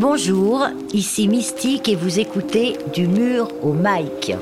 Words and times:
Bonjour, 0.00 0.64
ici 0.92 1.26
Mystique 1.26 1.88
et 1.88 1.96
vous 1.96 2.20
écoutez 2.20 2.76
Du 2.94 3.08
mur 3.08 3.48
au 3.62 3.72
mic. 3.72 4.32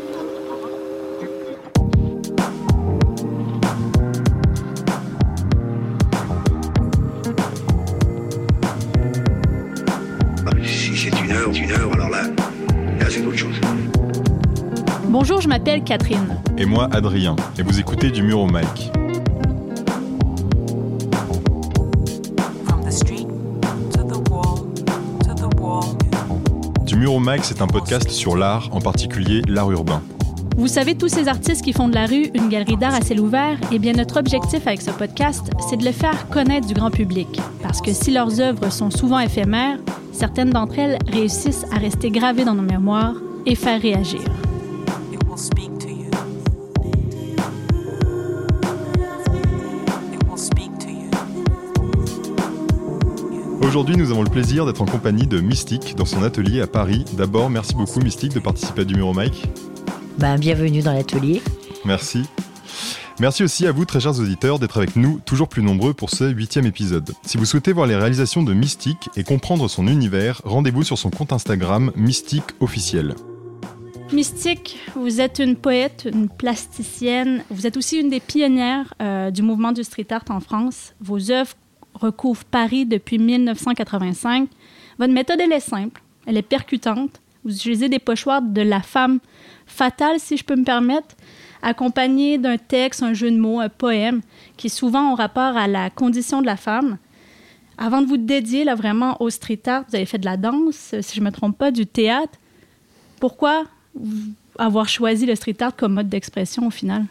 Si 10.63 10.95
c'est 10.95 11.09
une 11.25 11.33
heure, 11.33 11.51
une 11.55 11.71
heure, 11.71 11.91
alors 11.95 12.11
là, 12.11 12.25
là 13.01 13.07
c'est 13.09 13.25
autre 13.25 13.39
chose. 13.39 13.59
Bonjour, 15.09 15.41
je 15.41 15.49
m'appelle 15.49 15.83
Catherine. 15.85 16.37
Et 16.59 16.67
moi, 16.67 16.87
Adrien. 16.93 17.35
Et 17.59 17.63
vous 17.63 17.81
écoutez 17.81 18.11
du 18.11 18.23
mur 18.23 18.41
au 18.41 18.47
mic. 18.47 18.93
Du 27.07 27.13
mur 27.13 27.19
au 27.19 27.21
mic, 27.21 27.45
c'est 27.45 27.63
un 27.63 27.69
podcast 27.69 28.11
sur 28.11 28.37
l'art, 28.37 28.69
en 28.73 28.81
particulier 28.81 29.41
l'art 29.47 29.71
urbain. 29.71 30.03
Vous 30.57 30.67
savez, 30.67 30.97
tous 30.97 31.07
ces 31.07 31.29
artistes 31.29 31.63
qui 31.63 31.73
font 31.73 31.87
de 31.87 31.95
la 31.95 32.07
rue 32.07 32.33
une 32.35 32.49
galerie 32.49 32.77
d'art 32.77 32.95
à 32.95 33.01
ciel 33.01 33.21
ouvert, 33.21 33.57
eh 33.71 33.79
bien, 33.79 33.93
notre 33.93 34.19
objectif 34.19 34.67
avec 34.67 34.83
ce 34.83 34.91
podcast, 34.91 35.49
c'est 35.71 35.77
de 35.77 35.85
les 35.85 35.93
faire 35.93 36.29
connaître 36.31 36.67
du 36.67 36.75
grand 36.75 36.91
public. 36.91 37.29
Parce 37.63 37.81
que 37.81 37.93
si 37.93 38.11
leurs 38.11 38.41
œuvres 38.41 38.73
sont 38.73 38.91
souvent 38.91 39.21
éphémères, 39.21 39.79
certaines 40.11 40.51
d'entre 40.51 40.81
elles 40.81 40.99
réussissent 41.07 41.65
à 41.71 41.79
rester 41.79 42.11
gravées 42.11 42.45
dans 42.45 42.55
nos 42.55 42.63
mémoires 42.63 43.15
et 43.47 43.55
faire 43.55 43.81
réagir. 43.81 44.25
Aujourd'hui, 53.67 53.97
nous 53.97 54.13
avons 54.13 54.23
le 54.23 54.31
plaisir 54.31 54.65
d'être 54.65 54.81
en 54.81 54.87
compagnie 54.87 55.27
de 55.27 55.41
Mystique 55.41 55.97
dans 55.97 56.05
son 56.05 56.23
atelier 56.23 56.61
à 56.61 56.69
Paris. 56.69 57.05
D'abord, 57.15 57.51
merci 57.51 57.75
beaucoup 57.75 57.99
Mystique 57.99 58.33
de 58.33 58.39
participer 58.39 58.83
à 58.83 58.85
du 58.85 59.01
au 59.01 59.13
mic. 59.13 59.43
Ben, 60.19 60.39
bienvenue 60.39 60.83
dans 60.83 60.93
l'atelier. 60.93 61.43
Merci. 61.85 62.23
Merci 63.19 63.43
aussi 63.43 63.67
à 63.67 63.73
vous, 63.73 63.85
très 63.85 63.99
chers 63.99 64.21
auditeurs, 64.21 64.61
d'être 64.61 64.77
avec 64.77 64.95
nous, 64.95 65.19
toujours 65.19 65.49
plus 65.49 65.65
nombreux 65.65 65.95
pour 65.95 66.11
ce 66.11 66.31
huitième 66.31 66.65
épisode. 66.65 67.13
Si 67.25 67.39
vous 67.39 67.45
souhaitez 67.45 67.73
voir 67.73 67.89
les 67.89 67.97
réalisations 67.97 68.45
de 68.45 68.55
Mystique 68.55 69.11
et 69.17 69.25
comprendre 69.25 69.67
son 69.67 69.89
univers, 69.89 70.41
rendez-vous 70.45 70.85
sur 70.85 70.97
son 70.97 71.11
compte 71.11 71.33
Instagram 71.33 71.91
Mystique 71.97 72.53
officiel. 72.61 73.17
Mystique, 74.13 74.79
vous 74.95 75.21
êtes 75.21 75.41
une 75.41 75.57
poète, 75.57 76.07
une 76.11 76.29
plasticienne. 76.29 77.43
Vous 77.51 77.67
êtes 77.67 77.77
aussi 77.77 77.99
une 77.99 78.11
des 78.11 78.21
pionnières 78.21 78.95
euh, 79.03 79.33
du 79.33 79.43
mouvement 79.43 79.73
du 79.73 79.83
street 79.83 80.07
art 80.11 80.25
en 80.29 80.39
France. 80.39 80.95
Vos 81.01 81.33
œuvres 81.33 81.55
recouvrent 82.01 82.45
Paris 82.45 82.87
depuis 82.87 83.19
1985. 83.19 84.49
Votre 84.99 85.13
méthode, 85.13 85.41
elle 85.41 85.53
est 85.53 85.61
simple, 85.61 86.03
elle 86.27 86.37
est 86.37 86.43
percutante. 86.43 87.21
Vous 87.45 87.55
utilisez 87.55 87.89
des 87.89 87.99
pochoirs 87.99 88.43
de 88.43 88.63
la 88.63 88.81
femme 88.81 89.21
fatale, 89.67 90.19
si 90.19 90.37
je 90.37 90.45
peux 90.45 90.57
me 90.57 90.65
permettre, 90.65 91.15
accompagnés 91.63 92.39
d'un 92.39 92.59
texte, 92.59 93.03
un 93.03 93.15
jeu 93.15 93.31
de 93.31 93.39
mots, 93.39 93.61
un 93.61 93.69
poème, 93.69 94.21
qui 94.57 94.69
souvent 94.69 95.13
ont 95.13 95.15
rapport 95.15 95.57
à 95.57 95.69
la 95.69 95.91
condition 95.91 96.41
de 96.41 96.47
la 96.47 96.57
femme. 96.57 96.99
Avant 97.79 98.01
de 98.01 98.07
vous 98.07 98.17
dédier 98.17 98.65
là, 98.65 98.75
vraiment 98.75 99.21
au 99.21 99.31
street 99.31 99.63
art, 99.67 99.85
vous 99.89 99.97
avez 99.97 100.07
fait 100.07 100.19
de 100.19 100.25
la 100.25 100.37
danse, 100.37 100.95
si 101.01 101.15
je 101.15 101.21
ne 101.21 101.27
me 101.27 101.31
trompe 101.31 101.59
pas, 101.59 101.71
du 101.71 101.87
théâtre. 101.87 102.39
Pourquoi 103.21 103.65
avoir 104.59 104.89
choisi 104.89 105.27
le 105.27 105.35
street 105.35 105.57
art 105.61 105.77
comme 105.77 105.95
mode 105.95 106.09
d'expression 106.09 106.67
au 106.67 106.71
final? 106.71 107.05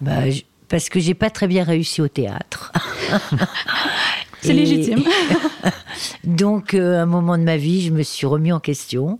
Ben, 0.00 0.32
parce 0.70 0.88
que 0.88 1.00
j'ai 1.00 1.14
pas 1.14 1.28
très 1.28 1.48
bien 1.48 1.64
réussi 1.64 2.00
au 2.00 2.08
théâtre. 2.08 2.72
C'est 4.40 4.54
légitime. 4.54 5.04
Donc, 6.24 6.72
euh, 6.72 6.98
à 6.98 7.02
un 7.02 7.06
moment 7.06 7.36
de 7.36 7.42
ma 7.42 7.58
vie, 7.58 7.82
je 7.82 7.90
me 7.90 8.02
suis 8.02 8.26
remis 8.26 8.52
en 8.52 8.60
question. 8.60 9.18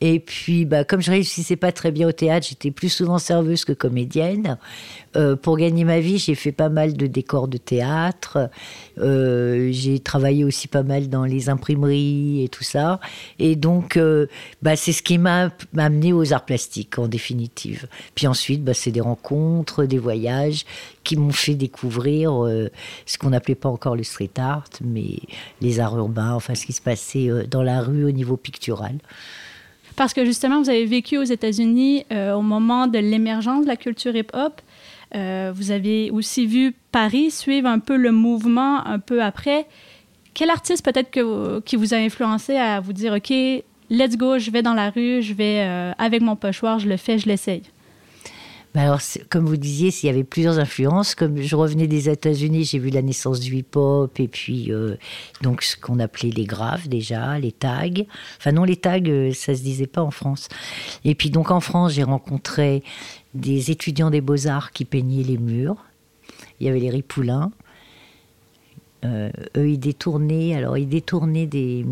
Et 0.00 0.20
puis, 0.20 0.64
bah, 0.64 0.84
comme 0.84 1.00
je 1.00 1.10
réussissais 1.10 1.56
pas 1.56 1.72
très 1.72 1.92
bien 1.92 2.08
au 2.08 2.12
théâtre, 2.12 2.46
j'étais 2.48 2.70
plus 2.70 2.88
souvent 2.88 3.18
serveuse 3.18 3.64
que 3.64 3.72
comédienne. 3.72 4.58
Euh, 5.16 5.36
pour 5.36 5.56
gagner 5.56 5.84
ma 5.84 6.00
vie, 6.00 6.18
j'ai 6.18 6.34
fait 6.34 6.52
pas 6.52 6.68
mal 6.68 6.94
de 6.94 7.06
décors 7.06 7.46
de 7.46 7.58
théâtre. 7.58 8.50
Euh, 8.98 9.68
j'ai 9.72 10.00
travaillé 10.00 10.44
aussi 10.44 10.66
pas 10.66 10.82
mal 10.82 11.08
dans 11.08 11.24
les 11.24 11.48
imprimeries 11.48 12.42
et 12.42 12.48
tout 12.48 12.64
ça. 12.64 13.00
Et 13.38 13.54
donc, 13.54 13.96
euh, 13.96 14.26
bah, 14.62 14.74
c'est 14.76 14.92
ce 14.92 15.02
qui 15.02 15.16
m'a 15.16 15.50
amené 15.76 16.12
aux 16.12 16.32
arts 16.32 16.44
plastiques, 16.44 16.98
en 16.98 17.06
définitive. 17.06 17.86
Puis 18.14 18.26
ensuite, 18.26 18.64
bah, 18.64 18.74
c'est 18.74 18.92
des 18.92 19.00
rencontres, 19.00 19.84
des 19.84 19.98
voyages 19.98 20.64
qui 21.04 21.16
m'ont 21.16 21.32
fait 21.32 21.54
découvrir 21.54 22.32
ce 23.04 23.18
qu'on 23.18 23.30
n'appelait 23.30 23.54
pas 23.54 23.68
encore 23.68 23.94
le 23.94 24.02
street 24.02 24.30
art, 24.38 24.64
mais 24.82 25.18
les 25.60 25.78
arts 25.78 25.98
urbains, 25.98 26.32
enfin 26.32 26.54
ce 26.54 26.64
qui 26.64 26.72
se 26.72 26.80
passait 26.80 27.28
dans 27.50 27.62
la 27.62 27.82
rue 27.82 28.04
au 28.04 28.10
niveau 28.10 28.38
pictural. 28.38 28.96
Parce 29.96 30.12
que 30.12 30.24
justement, 30.24 30.60
vous 30.60 30.70
avez 30.70 30.86
vécu 30.86 31.18
aux 31.18 31.24
États-Unis 31.24 32.04
euh, 32.12 32.34
au 32.34 32.42
moment 32.42 32.86
de 32.86 32.98
l'émergence 32.98 33.64
de 33.64 33.68
la 33.68 33.76
culture 33.76 34.14
hip-hop. 34.16 34.60
Euh, 35.14 35.52
vous 35.54 35.70
avez 35.70 36.10
aussi 36.10 36.46
vu 36.46 36.74
Paris 36.90 37.30
suivre 37.30 37.68
un 37.68 37.78
peu 37.78 37.96
le 37.96 38.10
mouvement 38.10 38.84
un 38.86 38.98
peu 38.98 39.22
après. 39.22 39.66
Quel 40.32 40.50
artiste 40.50 40.84
peut-être 40.84 41.10
qui 41.64 41.76
vous 41.76 41.94
a 41.94 41.98
influencé 41.98 42.56
à 42.56 42.80
vous 42.80 42.92
dire, 42.92 43.12
OK, 43.12 43.30
let's 43.90 44.16
go, 44.16 44.38
je 44.38 44.50
vais 44.50 44.62
dans 44.62 44.74
la 44.74 44.90
rue, 44.90 45.22
je 45.22 45.32
vais 45.32 45.60
euh, 45.60 45.92
avec 45.98 46.22
mon 46.22 46.34
pochoir, 46.34 46.80
je 46.80 46.88
le 46.88 46.96
fais, 46.96 47.18
je 47.18 47.28
l'essaye? 47.28 47.62
Ben 48.74 48.82
alors, 48.82 49.00
comme 49.30 49.46
vous 49.46 49.56
disiez, 49.56 49.92
s'il 49.92 50.08
y 50.08 50.10
avait 50.10 50.24
plusieurs 50.24 50.58
influences, 50.58 51.14
comme 51.14 51.40
je 51.40 51.54
revenais 51.54 51.86
des 51.86 52.08
États-Unis, 52.08 52.64
j'ai 52.64 52.80
vu 52.80 52.90
la 52.90 53.02
naissance 53.02 53.38
du 53.38 53.54
hip-hop 53.54 54.18
et 54.18 54.26
puis 54.26 54.72
euh, 54.72 54.96
donc 55.42 55.62
ce 55.62 55.76
qu'on 55.76 56.00
appelait 56.00 56.30
les 56.30 56.44
graves 56.44 56.88
déjà, 56.88 57.38
les 57.38 57.52
tags. 57.52 58.02
Enfin 58.38 58.50
non, 58.50 58.64
les 58.64 58.74
tags, 58.74 58.98
euh, 59.06 59.32
ça 59.32 59.54
se 59.54 59.62
disait 59.62 59.86
pas 59.86 60.02
en 60.02 60.10
France. 60.10 60.48
Et 61.04 61.14
puis 61.14 61.30
donc 61.30 61.52
en 61.52 61.60
France, 61.60 61.92
j'ai 61.92 62.02
rencontré 62.02 62.82
des 63.32 63.70
étudiants 63.70 64.10
des 64.10 64.20
beaux-arts 64.20 64.72
qui 64.72 64.84
peignaient 64.84 65.22
les 65.22 65.38
murs. 65.38 65.76
Il 66.58 66.66
y 66.66 66.68
avait 66.68 66.80
les 66.80 66.90
Ripoulins. 66.90 67.52
Euh, 69.04 69.30
eux, 69.56 69.70
ils 69.70 69.78
détournaient, 69.78 70.56
alors 70.56 70.78
ils 70.78 70.88
détournaient 70.88 71.46
des, 71.46 71.86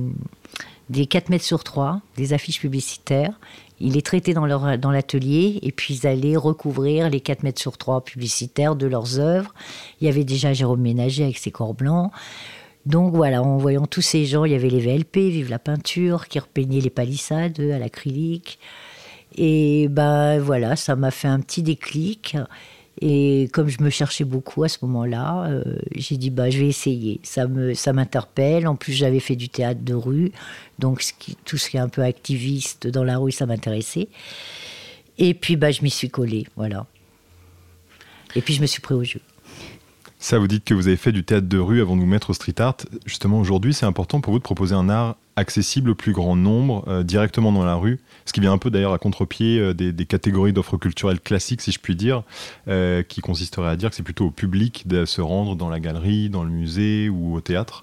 des 0.91 1.07
4 1.07 1.29
mètres 1.29 1.45
sur 1.45 1.63
3, 1.63 2.01
des 2.17 2.33
affiches 2.33 2.59
publicitaires. 2.59 3.39
Ils 3.83 3.95
les 3.95 4.03
traitaient 4.03 4.33
dans, 4.33 4.47
leur, 4.47 4.79
dans 4.79 4.93
l'atelier 4.93 5.59
et 5.63 5.73
puis 5.73 5.95
ils 5.95 6.07
allaient 6.07 6.37
recouvrir 6.37 7.11
les 7.11 7.21
4 7.21 7.43
mètres 7.43 7.61
sur 7.61 7.77
3 7.77 8.05
publicitaires 8.05 8.77
de 8.77 8.87
leurs 8.87 9.19
œuvres. 9.19 9.53
Il 10.01 10.07
y 10.07 10.09
avait 10.09 10.25
déjà 10.25 10.53
Jérôme 10.53 10.81
Ménager 10.81 11.25
avec 11.25 11.37
ses 11.37 11.51
corps 11.51 11.75
blancs. 11.75 12.13
Donc 12.87 13.13
voilà, 13.15 13.43
en 13.43 13.59
voyant 13.59 13.87
tous 13.87 14.01
ces 14.01 14.25
gens, 14.25 14.45
il 14.45 14.53
y 14.53 14.55
avait 14.55 14.71
les 14.71 14.81
VLP, 14.81 15.17
Vive 15.17 15.51
la 15.51 15.59
peinture, 15.59 16.29
qui 16.29 16.39
repeignaient 16.39 16.81
les 16.81 16.91
palissades 16.91 17.59
eux, 17.61 17.73
à 17.75 17.79
l'acrylique. 17.79 18.61
Et 19.37 19.89
ben 19.89 20.39
voilà, 20.39 20.77
ça 20.77 20.95
m'a 20.95 21.11
fait 21.11 21.29
un 21.29 21.41
petit 21.41 21.63
déclic. 21.63 22.37
Et 23.01 23.49
comme 23.53 23.69
je 23.69 23.83
me 23.83 23.91
cherchais 23.91 24.25
beaucoup 24.25 24.65
à 24.65 24.69
ce 24.69 24.79
moment-là, 24.83 25.47
euh, 25.47 25.65
j'ai 25.95 26.17
dit 26.17 26.31
bah 26.31 26.51
je 26.51 26.59
vais 26.59 26.69
essayer. 26.69 27.21
Ça 27.23 27.47
me 27.47 27.75
ça 27.75 27.93
m'interpelle. 27.93 28.69
En 28.69 28.77
plus 28.77 28.93
j'avais 28.93 29.21
fait 29.21 29.37
du 29.37 29.49
théâtre 29.49 29.81
de 29.83 29.95
rue, 29.95 30.33
donc 30.79 31.03
tout 31.45 31.57
ce 31.57 31.71
qui 31.71 31.77
est 31.79 31.81
un 31.81 31.89
peu 31.89 32.03
activiste 32.03 32.87
dans 32.87 33.05
la 33.05 33.19
rue, 33.19 33.33
ça 33.33 33.47
m'intéressait. 33.47 34.09
Et 35.19 35.35
puis 35.35 35.57
bah 35.57 35.71
je 35.71 35.83
m'y 35.83 35.91
suis 35.91 36.11
collée, 36.11 36.47
voilà. 36.57 36.87
Et 38.37 38.41
puis 38.41 38.55
je 38.55 38.61
me 38.61 38.67
suis 38.67 38.81
pris 38.81 38.95
au 38.95 39.05
jeu. 39.05 39.21
Ça, 40.23 40.39
vous 40.39 40.47
dites 40.47 40.63
que 40.63 40.73
vous 40.73 40.87
avez 40.87 40.97
fait 40.97 41.11
du 41.11 41.25
théâtre 41.25 41.49
de 41.49 41.59
rue 41.59 41.81
avant 41.81 41.97
de 41.97 42.01
vous 42.01 42.07
mettre 42.07 42.31
au 42.31 42.33
street 42.33 42.55
art. 42.61 42.77
Justement, 43.07 43.41
aujourd'hui, 43.41 43.75
c'est 43.75 43.87
important 43.87 44.21
pour 44.21 44.33
vous 44.33 44.39
de 44.39 44.45
proposer 44.45 44.73
un 44.73 44.89
art 44.89 45.17
accessible 45.35 45.91
au 45.91 45.95
plus 45.97 46.13
grand 46.13 46.37
nombre, 46.37 46.85
euh, 46.87 47.03
directement 47.03 47.51
dans 47.51 47.65
la 47.65 47.75
rue, 47.75 47.99
ce 48.25 48.33
qui 48.33 48.39
vient 48.39 48.53
un 48.53 48.59
peu 48.59 48.71
d'ailleurs 48.71 48.93
à 48.93 48.99
contre-pied 48.99 49.59
euh, 49.59 49.75
des, 49.75 50.07
catégories 50.07 50.53
d'offres 50.53 50.77
culturelles 50.77 51.19
classiques, 51.19 51.61
si 51.61 51.73
je 51.73 51.81
puis 51.81 51.97
dire, 51.97 52.23
euh, 52.69 53.03
qui 53.03 53.21
consisterait 53.21 53.69
à 53.69 53.75
dire 53.75 53.91
que 53.91 53.97
c'est 53.97 54.05
plutôt 54.05 54.27
au 54.27 54.31
public 54.31 54.87
de 54.87 55.07
se 55.07 55.21
rendre 55.21 55.57
dans 55.57 55.69
la 55.69 55.81
galerie, 55.81 56.31
dans 56.31 56.45
le 56.45 56.51
musée 56.51 57.09
ou 57.09 57.35
au 57.35 57.41
théâtre. 57.41 57.83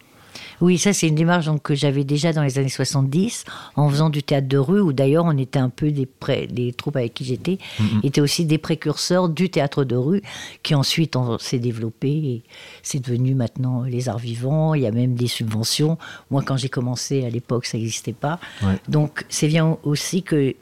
Oui, 0.61 0.77
ça 0.77 0.93
c'est 0.93 1.07
une 1.07 1.15
démarche 1.15 1.45
donc, 1.45 1.61
que 1.61 1.75
j'avais 1.75 2.03
déjà 2.03 2.33
dans 2.33 2.43
les 2.43 2.57
années 2.59 2.69
70 2.69 3.45
en 3.75 3.89
faisant 3.89 4.09
du 4.09 4.23
théâtre 4.23 4.47
de 4.47 4.57
rue 4.57 4.81
où 4.81 4.93
d'ailleurs 4.93 5.25
on 5.25 5.37
était 5.37 5.59
un 5.59 5.69
peu 5.69 5.91
des, 5.91 6.05
pré- 6.05 6.47
les 6.53 6.73
troupes 6.73 6.95
avec 6.97 7.13
qui 7.13 7.25
j'étais 7.25 7.57
étaient 8.03 8.21
aussi 8.21 8.45
des 8.45 8.57
précurseurs 8.57 9.29
du 9.29 9.49
théâtre 9.49 9.83
de 9.83 9.95
rue 9.95 10.21
qui 10.63 10.75
ensuite 10.75 11.15
en- 11.15 11.37
s'est 11.39 11.59
développé 11.59 12.09
et 12.09 12.43
c'est 12.83 12.99
devenu 12.99 13.35
maintenant 13.35 13.83
les 13.83 14.09
arts 14.09 14.17
vivants, 14.19 14.73
il 14.73 14.81
y 14.83 14.87
a 14.87 14.91
même 14.91 15.15
des 15.15 15.27
subventions. 15.27 15.97
Moi 16.31 16.41
quand 16.45 16.57
j'ai 16.57 16.69
commencé 16.69 17.25
à 17.25 17.29
l'époque 17.29 17.65
ça 17.65 17.77
n'existait 17.77 18.13
pas. 18.13 18.39
Ouais. 18.63 18.75
Donc 18.87 19.25
c'est 19.29 19.47
bien 19.47 19.77
aussi 19.83 20.23
que 20.23 20.55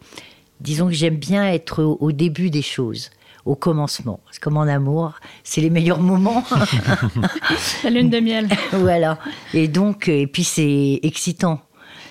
disons 0.62 0.88
que 0.88 0.94
j'aime 0.94 1.18
bien 1.18 1.48
être 1.52 1.84
au, 1.84 1.98
au 2.02 2.12
début 2.12 2.50
des 2.50 2.62
choses 2.62 3.10
au 3.48 3.56
commencement. 3.56 4.20
C'est 4.32 4.42
comme 4.42 4.58
en 4.58 4.68
amour, 4.68 5.14
c'est 5.44 5.62
les 5.62 5.70
meilleurs 5.70 6.02
moments. 6.02 6.44
La 7.84 7.90
lune 7.90 8.10
de 8.10 8.20
miel. 8.20 8.50
voilà. 8.74 9.18
Et 9.54 9.68
donc, 9.68 10.10
et 10.10 10.28
puis 10.28 10.44
c'est 10.44 11.00
excitant. 11.04 11.62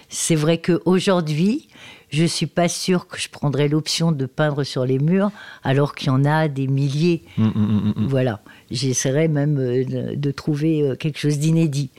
C'est 0.08 0.34
vrai 0.34 0.58
qu'aujourd'hui, 0.58 1.68
je 2.10 2.24
suis 2.24 2.46
pas 2.46 2.68
sûre 2.68 3.08
que 3.08 3.20
je 3.20 3.28
prendrais 3.28 3.68
l'option 3.68 4.12
de 4.12 4.26
peindre 4.26 4.64
sur 4.64 4.84
les 4.84 4.98
murs, 4.98 5.30
alors 5.64 5.94
qu'il 5.94 6.08
y 6.08 6.10
en 6.10 6.24
a 6.24 6.48
des 6.48 6.66
milliers. 6.66 7.24
Mm, 7.36 7.44
mm, 7.44 7.92
mm. 7.96 8.06
Voilà. 8.06 8.40
J'essaierai 8.70 9.28
même 9.28 9.58
euh, 9.58 9.84
de, 9.84 10.14
de 10.14 10.30
trouver 10.30 10.82
euh, 10.82 10.94
quelque 10.94 11.18
chose 11.18 11.38
d'inédit. 11.38 11.90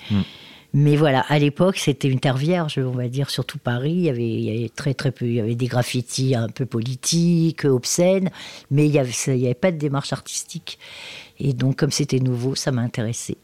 Mais 0.73 0.95
voilà, 0.95 1.21
à 1.29 1.39
l'époque, 1.39 1.77
c'était 1.77 2.09
une 2.09 2.19
terre 2.19 2.37
vierge, 2.37 2.77
on 2.77 2.91
va 2.91 3.07
dire, 3.07 3.29
surtout 3.29 3.57
Paris. 3.57 3.93
Il 3.93 4.01
y 4.01 4.09
avait, 4.09 4.29
il 4.29 4.41
y 4.41 4.57
avait 4.59 4.69
très 4.69 4.93
très 4.93 5.11
peu, 5.11 5.25
il 5.25 5.33
y 5.33 5.39
avait 5.39 5.55
des 5.55 5.67
graffitis 5.67 6.35
un 6.35 6.49
peu 6.49 6.65
politiques, 6.65 7.65
obscènes, 7.65 8.29
mais 8.69 8.85
il 8.85 8.91
n'y 8.91 8.99
avait, 8.99 9.53
pas 9.53 9.71
de 9.71 9.77
démarche 9.77 10.11
artistique. 10.13 10.77
Et 11.39 11.53
donc, 11.53 11.77
comme 11.77 11.91
c'était 11.91 12.19
nouveau, 12.19 12.53
ça 12.53 12.71
m'a 12.71 12.81
intéressé. 12.81 13.37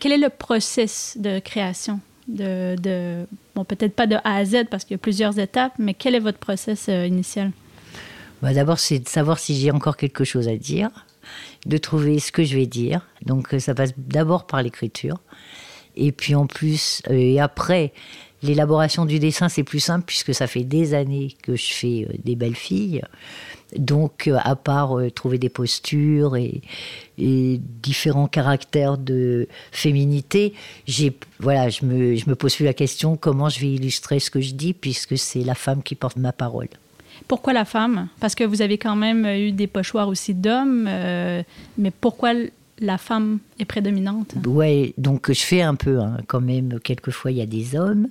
Quel 0.00 0.12
est 0.12 0.18
le 0.18 0.28
process 0.28 1.16
de 1.18 1.38
création 1.38 2.00
de, 2.28 2.76
de- 2.76 3.26
bon, 3.54 3.64
peut-être 3.64 3.94
pas 3.94 4.06
de 4.06 4.16
A 4.16 4.36
à 4.36 4.44
Z 4.44 4.66
parce 4.70 4.84
qu'il 4.84 4.94
y 4.94 4.96
a 4.96 4.98
plusieurs 4.98 5.38
étapes, 5.38 5.72
mais 5.78 5.94
quel 5.94 6.14
est 6.14 6.20
votre 6.20 6.38
process 6.38 6.88
euh, 6.88 7.06
initial? 7.06 7.50
Bah, 8.42 8.54
D'abord, 8.54 8.78
c'est 8.78 8.98
de 9.00 9.08
savoir 9.08 9.38
si 9.38 9.56
j'ai 9.58 9.70
encore 9.70 9.96
quelque 9.96 10.24
chose 10.24 10.46
à 10.46 10.56
dire, 10.56 10.90
de 11.66 11.76
trouver 11.78 12.18
ce 12.20 12.30
que 12.32 12.44
je 12.44 12.56
vais 12.56 12.66
dire. 12.66 13.06
Donc, 13.24 13.52
euh, 13.54 13.58
ça 13.58 13.74
passe 13.74 13.92
d'abord 13.96 14.46
par 14.46 14.62
l'écriture. 14.62 15.18
Et 16.00 16.12
puis, 16.12 16.34
en 16.34 16.46
plus, 16.46 17.02
euh, 17.10 17.14
et 17.14 17.40
après, 17.40 17.92
l'élaboration 18.42 19.04
du 19.04 19.18
dessin, 19.18 19.50
c'est 19.50 19.62
plus 19.62 19.80
simple 19.80 20.04
puisque 20.06 20.34
ça 20.34 20.46
fait 20.46 20.64
des 20.64 20.94
années 20.94 21.36
que 21.42 21.54
je 21.54 21.72
fais 21.74 22.06
euh, 22.08 22.14
des 22.24 22.36
belles 22.36 22.56
filles. 22.56 23.02
Donc, 23.76 24.26
euh, 24.26 24.38
à 24.42 24.56
part 24.56 24.96
trouver 25.14 25.38
des 25.38 25.50
postures 25.50 26.36
et, 26.36 26.62
différents 27.18 28.28
caractères 28.28 28.96
de 28.96 29.46
féminité, 29.72 30.54
voilà, 31.38 31.68
je 31.68 31.84
me, 31.84 32.16
je 32.16 32.30
me 32.30 32.34
pose 32.34 32.56
plus 32.56 32.64
la 32.64 32.72
question 32.72 33.18
comment 33.18 33.50
je 33.50 33.60
vais 33.60 33.72
illustrer 33.72 34.20
ce 34.20 34.30
que 34.30 34.40
je 34.40 34.54
dis 34.54 34.72
puisque 34.72 35.18
c'est 35.18 35.44
la 35.44 35.54
femme 35.54 35.82
qui 35.82 35.94
porte 35.94 36.16
ma 36.16 36.32
parole. 36.32 36.68
Pourquoi 37.28 37.52
la 37.52 37.66
femme? 37.66 38.08
Parce 38.20 38.34
que 38.34 38.42
vous 38.42 38.62
avez 38.62 38.78
quand 38.78 38.96
même 38.96 39.26
eu 39.26 39.52
des 39.52 39.66
pochoirs 39.66 40.08
aussi 40.08 40.32
d'hommes, 40.32 40.88
mais 41.76 41.90
pourquoi 42.00 42.32
la 42.80 42.98
femme 42.98 43.38
est 43.58 43.64
prédominante 43.64 44.34
Ouais, 44.46 44.94
donc 44.98 45.30
je 45.32 45.40
fais 45.40 45.62
un 45.62 45.74
peu, 45.74 45.98
hein, 46.00 46.18
quand 46.26 46.40
même, 46.40 46.80
quelquefois 46.80 47.30
il 47.30 47.36
y 47.38 47.42
a 47.42 47.46
des 47.46 47.76
hommes. 47.76 48.08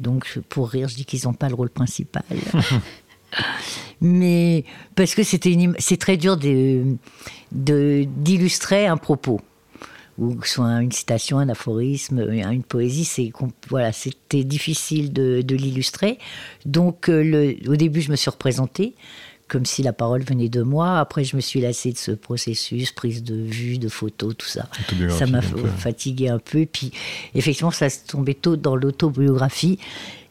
Donc 0.00 0.38
pour 0.48 0.70
rire, 0.70 0.88
je 0.88 0.96
dis 0.96 1.04
qu'ils 1.04 1.20
n'ont 1.24 1.34
pas 1.34 1.48
le 1.48 1.54
rôle 1.54 1.70
principal. 1.70 2.24
Mais 4.00 4.64
parce 4.94 5.14
que 5.14 5.22
c'était 5.22 5.52
une 5.52 5.70
im- 5.70 5.74
c'est 5.78 5.96
très 5.96 6.16
dur 6.16 6.36
de- 6.36 6.96
de- 7.52 8.04
d'illustrer 8.16 8.86
un 8.86 8.96
propos 8.96 9.40
ou 10.18 10.34
que 10.34 10.46
ce 10.46 10.54
soit 10.54 10.82
une 10.82 10.92
citation, 10.92 11.38
un 11.38 11.48
aphorisme, 11.48 12.18
une 12.30 12.62
poésie, 12.62 13.04
c'est 13.06 13.32
voilà, 13.68 13.92
c'était 13.92 14.44
difficile 14.44 15.12
de, 15.12 15.40
de 15.40 15.56
l'illustrer. 15.56 16.18
Donc 16.66 17.08
euh, 17.08 17.22
le, 17.24 17.70
au 17.70 17.76
début, 17.76 18.02
je 18.02 18.10
me 18.10 18.16
suis 18.16 18.28
représentée 18.30 18.94
comme 19.52 19.66
si 19.66 19.82
la 19.82 19.92
parole 19.92 20.22
venait 20.22 20.48
de 20.48 20.62
moi. 20.62 20.98
Après, 20.98 21.24
je 21.24 21.36
me 21.36 21.42
suis 21.42 21.60
lassée 21.60 21.92
de 21.92 21.98
ce 21.98 22.10
processus, 22.12 22.90
prise 22.90 23.22
de 23.22 23.34
vue, 23.34 23.76
de 23.76 23.88
photos, 23.90 24.34
tout 24.36 24.46
ça. 24.48 24.66
Ça 25.10 25.26
m'a 25.26 25.38
un 25.38 25.42
peu. 25.42 25.62
fatigué 25.76 26.28
un 26.28 26.38
peu. 26.38 26.58
Et 26.60 26.66
puis, 26.66 26.90
effectivement, 27.34 27.70
ça 27.70 27.90
se 27.90 27.98
tombait 28.06 28.32
tôt 28.32 28.56
dans 28.56 28.74
l'autobiographie. 28.76 29.78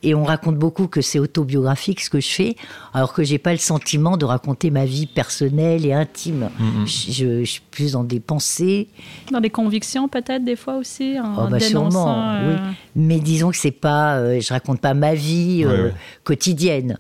Et 0.03 0.15
on 0.15 0.23
raconte 0.23 0.56
beaucoup 0.57 0.88
que 0.88 1.01
c'est 1.01 1.19
autobiographique 1.19 2.00
ce 2.01 2.09
que 2.09 2.19
je 2.19 2.29
fais, 2.29 2.56
alors 2.95 3.13
que 3.13 3.21
j'ai 3.23 3.38
pas 3.38 3.51
le 3.51 3.59
sentiment 3.59 4.18
de 4.18 4.25
raconter 4.25 4.71
ma 4.71 4.83
vie 4.85 5.06
personnelle 5.06 5.85
et 5.85 5.94
intime. 5.94 6.50
Mm, 6.57 6.85
Je, 6.88 7.12
je- 7.12 7.39
je 7.44 7.51
suis 7.51 7.62
plus 7.69 7.91
dans 7.91 8.03
des 8.03 8.19
pensées, 8.19 8.88
Dans 9.31 9.39
des 9.39 9.51
convictions 9.51 10.07
peut-être 10.07 10.44
des 10.44 10.56
fois 10.56 10.77
aussi, 10.77 11.19
en, 11.19 11.45
Oh, 11.45 11.47
bah, 11.51 11.59
sûrement, 11.59 12.31
euh, 12.33 12.56
oui. 12.56 12.73
Mais 12.95 13.19
disons 13.19 13.51
que 13.51 13.57
c'est 13.57 13.69
pas, 13.69 14.15
euh, 14.15 14.41
je 14.41 14.51
raconte 14.51 14.81
pas 14.81 14.95
ma 14.95 15.13
vie 15.13 15.62
euh, 15.63 15.68
Ouais, 15.69 15.83
ouais. 15.89 15.94
quotidienne. 16.23 16.97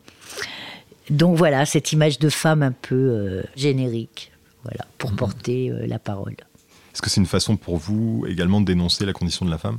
Donc 1.11 1.37
voilà, 1.37 1.65
cette 1.65 1.91
image 1.91 2.17
de 2.19 2.29
femme 2.29 2.63
un 2.63 2.71
peu 2.71 2.95
euh, 2.95 3.43
générique, 3.55 4.31
voilà, 4.63 4.85
pour 4.97 5.11
porter 5.13 5.69
euh, 5.69 5.85
la 5.85 5.99
parole. 5.99 6.33
Est-ce 6.93 7.01
que 7.01 7.09
c'est 7.09 7.21
une 7.21 7.27
façon 7.27 7.55
pour 7.57 7.77
vous 7.77 8.25
également 8.27 8.59
de 8.61 8.65
dénoncer 8.65 9.05
la 9.05 9.13
condition 9.13 9.45
de 9.45 9.51
la 9.51 9.57
femme? 9.57 9.77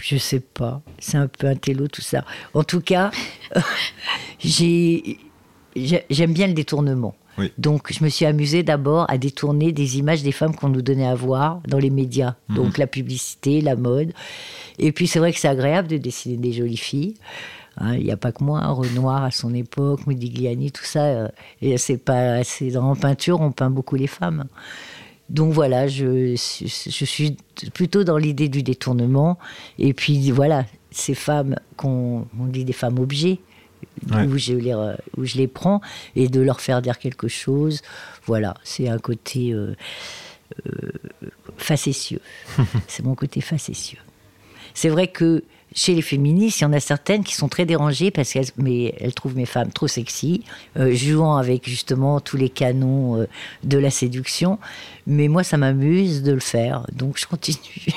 Je 0.00 0.16
sais 0.16 0.38
pas, 0.40 0.82
c'est 1.00 1.16
un 1.16 1.26
peu 1.26 1.46
un 1.48 1.56
télo 1.56 1.88
tout 1.88 2.02
ça. 2.02 2.24
En 2.54 2.62
tout 2.62 2.80
cas, 2.80 3.10
j'ai, 4.38 5.18
j'ai- 5.74 6.04
j'aime 6.10 6.32
bien 6.32 6.46
le 6.46 6.52
détournement. 6.54 7.14
Oui. 7.38 7.52
Donc, 7.58 7.92
je 7.92 8.02
me 8.02 8.08
suis 8.08 8.24
amusée 8.24 8.62
d'abord 8.62 9.04
à 9.10 9.18
détourner 9.18 9.70
des 9.72 9.98
images 9.98 10.22
des 10.22 10.32
femmes 10.32 10.54
qu'on 10.54 10.70
nous 10.70 10.80
donnait 10.80 11.06
à 11.06 11.14
voir 11.14 11.60
dans 11.68 11.76
les 11.78 11.90
médias. 11.90 12.36
Donc, 12.48 12.78
la 12.78 12.86
publicité, 12.86 13.60
la 13.60 13.76
mode. 13.76 14.12
Et 14.78 14.90
puis, 14.90 15.06
c'est 15.06 15.18
vrai 15.18 15.32
que 15.34 15.38
c'est 15.38 15.48
agréable 15.48 15.86
de 15.88 15.98
dessiner 15.98 16.38
des 16.38 16.52
jolies 16.54 16.78
filles. 16.78 17.14
Hein, 17.78 17.96
Il 17.96 18.04
n'y 18.04 18.12
a 18.12 18.16
pas 18.16 18.32
que 18.32 18.42
moi, 18.42 18.66
Renoir 18.68 19.24
à 19.24 19.30
son 19.30 19.52
époque, 19.54 20.06
Modigliani, 20.06 20.72
tout 20.72 20.84
ça. 20.84 21.04
euh, 21.04 21.28
et 21.60 21.76
c'est 21.78 21.98
pas, 21.98 22.40
dans 22.72 22.90
en 22.90 22.96
peinture, 22.96 23.40
on 23.40 23.52
peint 23.52 23.70
beaucoup 23.70 23.96
les 23.96 24.06
femmes. 24.06 24.44
Donc 25.28 25.52
voilà, 25.52 25.88
je, 25.88 26.34
je 26.36 27.04
suis 27.04 27.36
plutôt 27.74 28.04
dans 28.04 28.16
l'idée 28.16 28.48
du 28.48 28.62
détournement. 28.62 29.38
Et 29.78 29.92
puis 29.92 30.30
voilà, 30.30 30.64
ces 30.90 31.14
femmes 31.14 31.56
qu'on 31.76 32.26
on 32.38 32.46
dit 32.46 32.64
des 32.64 32.72
femmes 32.72 32.98
objets, 32.98 33.38
Ouais. 34.10 34.24
où, 34.26 34.36
je 34.36 34.52
les, 34.54 34.74
où 35.16 35.24
je 35.24 35.36
les 35.36 35.46
prends, 35.48 35.80
et 36.16 36.28
de 36.28 36.40
leur 36.40 36.60
faire 36.60 36.80
dire 36.82 36.98
quelque 36.98 37.28
chose. 37.28 37.82
Voilà, 38.26 38.54
c'est 38.62 38.88
un 38.88 38.98
côté 38.98 39.52
euh, 39.52 39.74
euh, 40.66 40.70
facétieux. 41.56 42.20
c'est 42.88 43.04
mon 43.04 43.14
côté 43.14 43.40
facétieux. 43.40 43.98
C'est 44.74 44.88
vrai 44.88 45.08
que 45.08 45.44
chez 45.76 45.94
les 45.94 46.02
féministes, 46.02 46.60
il 46.60 46.62
y 46.62 46.66
en 46.66 46.72
a 46.72 46.80
certaines 46.80 47.22
qui 47.22 47.34
sont 47.34 47.48
très 47.48 47.66
dérangées 47.66 48.10
parce 48.10 48.32
qu'elles 48.32 48.46
mais 48.56 48.94
elles 48.98 49.12
trouvent 49.12 49.36
mes 49.36 49.44
femmes 49.44 49.70
trop 49.70 49.86
sexy, 49.86 50.42
euh, 50.78 50.92
jouant 50.94 51.36
avec 51.36 51.68
justement 51.68 52.18
tous 52.18 52.38
les 52.38 52.48
canons 52.48 53.20
euh, 53.20 53.28
de 53.62 53.76
la 53.76 53.90
séduction. 53.90 54.58
Mais 55.06 55.28
moi, 55.28 55.44
ça 55.44 55.58
m'amuse 55.58 56.22
de 56.22 56.32
le 56.32 56.40
faire, 56.40 56.86
donc 56.92 57.18
je 57.18 57.26
continue, 57.26 57.92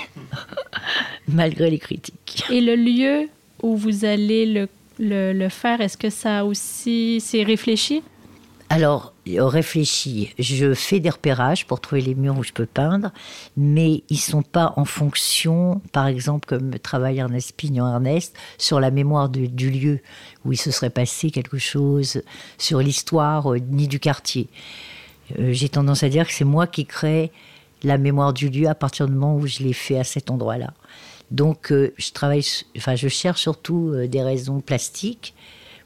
malgré 1.29 1.71
les 1.71 1.79
critiques. 1.79 2.43
Et 2.51 2.59
le 2.59 2.75
lieu 2.75 3.29
où 3.63 3.77
vous 3.77 4.03
allez 4.03 4.45
le, 4.45 4.67
le, 4.99 5.31
le 5.31 5.49
faire, 5.49 5.79
est-ce 5.79 5.97
que 5.97 6.09
ça 6.09 6.43
aussi, 6.43 7.21
c'est 7.21 7.43
réfléchi? 7.43 8.03
Alors, 8.71 9.15
réfléchis, 9.25 10.35
je 10.37 10.75
fais 10.75 10.99
des 10.99 11.09
repérages 11.09 11.65
pour 11.65 11.81
trouver 11.81 12.01
les 12.01 12.13
murs 12.13 12.37
où 12.37 12.43
je 12.43 12.53
peux 12.53 12.67
peindre, 12.67 13.11
mais 13.57 14.03
ils 14.09 14.19
sont 14.19 14.43
pas 14.43 14.73
en 14.75 14.85
fonction, 14.85 15.81
par 15.91 16.05
exemple, 16.05 16.47
comme 16.47 16.77
travaille 16.77 17.17
Ernest 17.17 17.53
Pignon 17.57 17.87
Ernest, 17.87 18.35
sur 18.59 18.79
la 18.79 18.91
mémoire 18.91 19.29
du, 19.29 19.47
du 19.47 19.71
lieu 19.71 20.01
où 20.45 20.53
il 20.53 20.57
se 20.57 20.69
serait 20.69 20.91
passé 20.91 21.31
quelque 21.31 21.57
chose, 21.57 22.21
sur 22.59 22.79
l'histoire, 22.79 23.51
euh, 23.51 23.59
ni 23.59 23.87
du 23.87 23.99
quartier. 23.99 24.49
Euh, 25.39 25.51
J'ai 25.51 25.69
tendance 25.69 26.03
à 26.03 26.09
dire 26.09 26.27
que 26.27 26.33
c'est 26.33 26.45
moi 26.45 26.67
qui 26.67 26.85
crée 26.85 27.31
la 27.81 27.97
mémoire 27.97 28.33
du 28.33 28.49
lieu 28.49 28.67
à 28.67 28.75
partir 28.75 29.07
du 29.07 29.13
moment 29.13 29.35
où 29.35 29.47
je 29.47 29.63
l'ai 29.63 29.73
fait 29.73 29.97
à 29.97 30.03
cet 30.03 30.29
endroit-là. 30.29 30.75
Donc, 31.31 31.71
euh, 31.71 31.91
je 31.97 32.11
travaille, 32.11 32.45
enfin, 32.77 32.93
je 32.95 33.07
cherche 33.07 33.41
surtout 33.41 33.95
des 34.05 34.21
raisons 34.21 34.61
plastiques. 34.61 35.33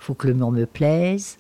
Il 0.02 0.04
faut 0.04 0.16
que 0.16 0.28
le 0.28 0.34
mur 0.34 0.52
me 0.52 0.66
plaise. 0.66 1.38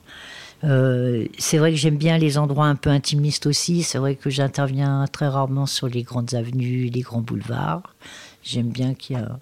Euh, 0.63 1.25
c'est 1.37 1.57
vrai 1.57 1.71
que 1.71 1.77
j'aime 1.77 1.97
bien 1.97 2.17
les 2.17 2.37
endroits 2.37 2.67
un 2.67 2.75
peu 2.75 2.89
intimistes 2.89 3.45
aussi. 3.45 3.83
C'est 3.83 3.97
vrai 3.97 4.15
que 4.15 4.29
j'interviens 4.29 5.05
très 5.11 5.27
rarement 5.27 5.65
sur 5.65 5.87
les 5.87 6.03
grandes 6.03 6.33
avenues, 6.33 6.85
les 6.85 7.01
grands 7.01 7.21
boulevards. 7.21 7.95
J'aime 8.43 8.69
bien 8.69 8.93
qu'il 8.93 9.17
y 9.17 9.19
a. 9.19 9.39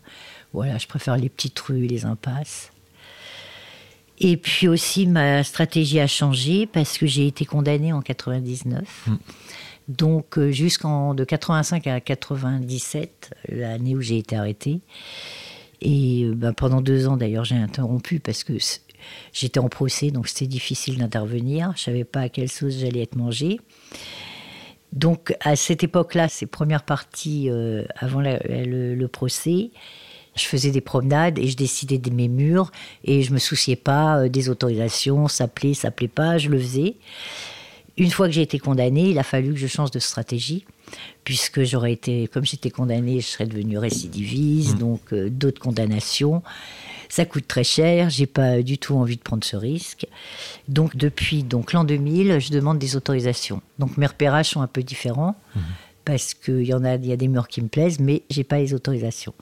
Voilà, 0.54 0.78
je 0.78 0.88
préfère 0.88 1.18
les 1.18 1.30
petites 1.30 1.60
rues, 1.60 1.88
les 1.88 2.06
impasses. 2.06 2.72
Et 4.20 4.38
puis 4.38 4.68
aussi, 4.68 5.08
ma 5.08 5.44
stratégie 5.44 6.00
a 6.00 6.08
changé 6.08 6.68
parce 6.68 6.98
que 6.98 7.08
j'ai 7.08 7.26
été 7.26 7.46
condamnée 7.46 7.94
en 7.94 8.02
99. 8.02 9.10
Donc, 9.88 10.38
euh, 10.38 10.52
jusqu'en 10.52 11.16
de 11.16 11.24
85 11.24 11.88
à 11.88 12.00
97, 12.00 13.34
l'année 13.50 13.96
où 13.96 14.02
j'ai 14.02 14.18
été 14.18 14.36
arrêtée. 14.36 14.82
Et 15.82 16.26
euh, 16.26 16.36
ben, 16.36 16.54
pendant 16.54 16.82
deux 16.82 17.08
ans, 17.08 17.18
d'ailleurs, 17.18 17.46
j'ai 17.46 17.56
interrompu 17.56 18.20
parce 18.20 18.44
que 18.44 18.54
j'étais 19.34 19.60
en 19.60 19.70
procès, 19.70 20.12
donc 20.12 20.28
c'était 20.28 20.48
difficile 20.48 20.98
d'intervenir. 20.98 21.74
Je 21.76 21.84
savais 21.84 22.04
pas 22.04 22.22
à 22.22 22.30
quelle 22.30 22.50
sauce 22.50 22.78
j'allais 22.80 23.02
être 23.02 23.16
mangée. 23.16 23.60
Donc, 24.94 25.34
à 25.40 25.56
cette 25.56 25.84
époque-là, 25.84 26.28
ces 26.28 26.46
premières 26.46 26.84
parties 26.84 27.50
euh, 27.50 27.86
avant 27.98 28.20
la- 28.20 28.40
le, 28.40 28.94
le 28.94 29.08
procès, 29.08 29.72
je 30.36 30.44
faisais 30.44 30.72
des 30.72 30.82
promenades 30.82 31.40
et 31.40 31.48
je 31.48 31.56
décidais 31.56 31.98
de 31.98 32.10
mes 32.10 32.28
murs 32.28 32.72
et 33.06 33.22
je 33.22 33.32
me 33.34 33.38
souciais 33.38 33.76
pas 33.78 34.20
euh, 34.24 34.30
des 34.30 34.50
autorisations, 34.50 35.28
ça 35.30 35.48
plaît, 35.48 35.74
ça 35.74 35.92
plaît 35.92 36.08
pas, 36.10 36.38
je 36.38 36.50
le 36.50 36.60
faisais. 36.60 36.96
Une 37.98 38.10
fois 38.10 38.28
que 38.28 38.34
j'ai 38.34 38.42
été 38.42 38.58
condamnée, 38.60 39.10
il 39.10 39.20
a 39.20 39.24
fallu 39.24 39.54
que 39.54 39.60
je 39.60 39.68
change 39.68 39.92
de 39.92 40.00
stratégie, 40.00 40.66
puisque 41.24 41.64
j'aurais 41.64 41.92
été, 41.94 42.28
comme 42.28 42.46
j'étais 42.46 42.70
condamnée, 42.70 43.20
je 43.20 43.28
serais 43.28 43.46
devenue 43.46 43.78
récidiviste, 43.78 44.78
donc 44.78 45.14
euh, 45.14 45.30
d'autres 45.30 45.62
condamnations. 45.62 46.42
Ça 47.12 47.26
coûte 47.26 47.46
très 47.46 47.66
cher, 47.66 48.10
j'ai 48.10 48.26
pas 48.26 48.62
du 48.62 48.78
tout 48.78 48.96
envie 48.96 49.18
de 49.18 49.22
prendre 49.22 49.44
ce 49.44 49.58
risque. 49.58 50.08
Donc 50.70 50.96
depuis 50.96 51.44
donc 51.44 51.74
l'an 51.74 51.84
2000, 51.84 52.40
je 52.40 52.52
demande 52.52 52.80
des 52.80 52.96
autorisations. 52.96 53.62
Donc 53.80 53.98
mes 53.98 54.06
repérages 54.06 54.52
sont 54.52 54.62
un 54.62 54.68
peu 54.68 54.82
différents, 54.82 55.36
parce 56.06 56.34
qu'il 56.34 56.64
y 56.64 56.74
en 56.74 56.86
a, 56.86 56.96
il 56.96 57.06
y 57.06 57.12
a 57.12 57.18
des 57.18 57.28
murs 57.28 57.50
qui 57.50 57.62
me 57.62 57.68
plaisent, 57.68 58.00
mais 58.00 58.24
j'ai 58.30 58.46
pas 58.46 58.60
les 58.60 58.74
autorisations. 58.74 59.34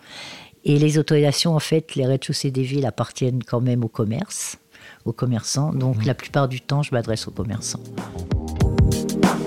Et 0.66 0.80
les 0.80 0.98
autorisations, 0.98 1.56
en 1.56 1.60
fait, 1.60 1.94
les 1.94 2.08
rez-de-chaussée 2.08 2.50
des 2.50 2.64
villes 2.64 2.88
appartiennent 2.88 3.44
quand 3.44 3.62
même 3.62 3.84
au 3.84 3.88
commerce, 3.88 4.58
aux 5.06 5.14
commerçants. 5.14 5.72
Donc 5.72 6.06
la 6.06 6.16
plupart 6.16 6.48
du 6.48 6.62
temps, 6.62 6.82
je 6.82 6.92
m'adresse 6.92 7.28
aux 7.28 7.32
commerçants. 7.32 7.84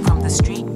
From 0.05 0.23
the 0.23 0.31
street 0.31 0.72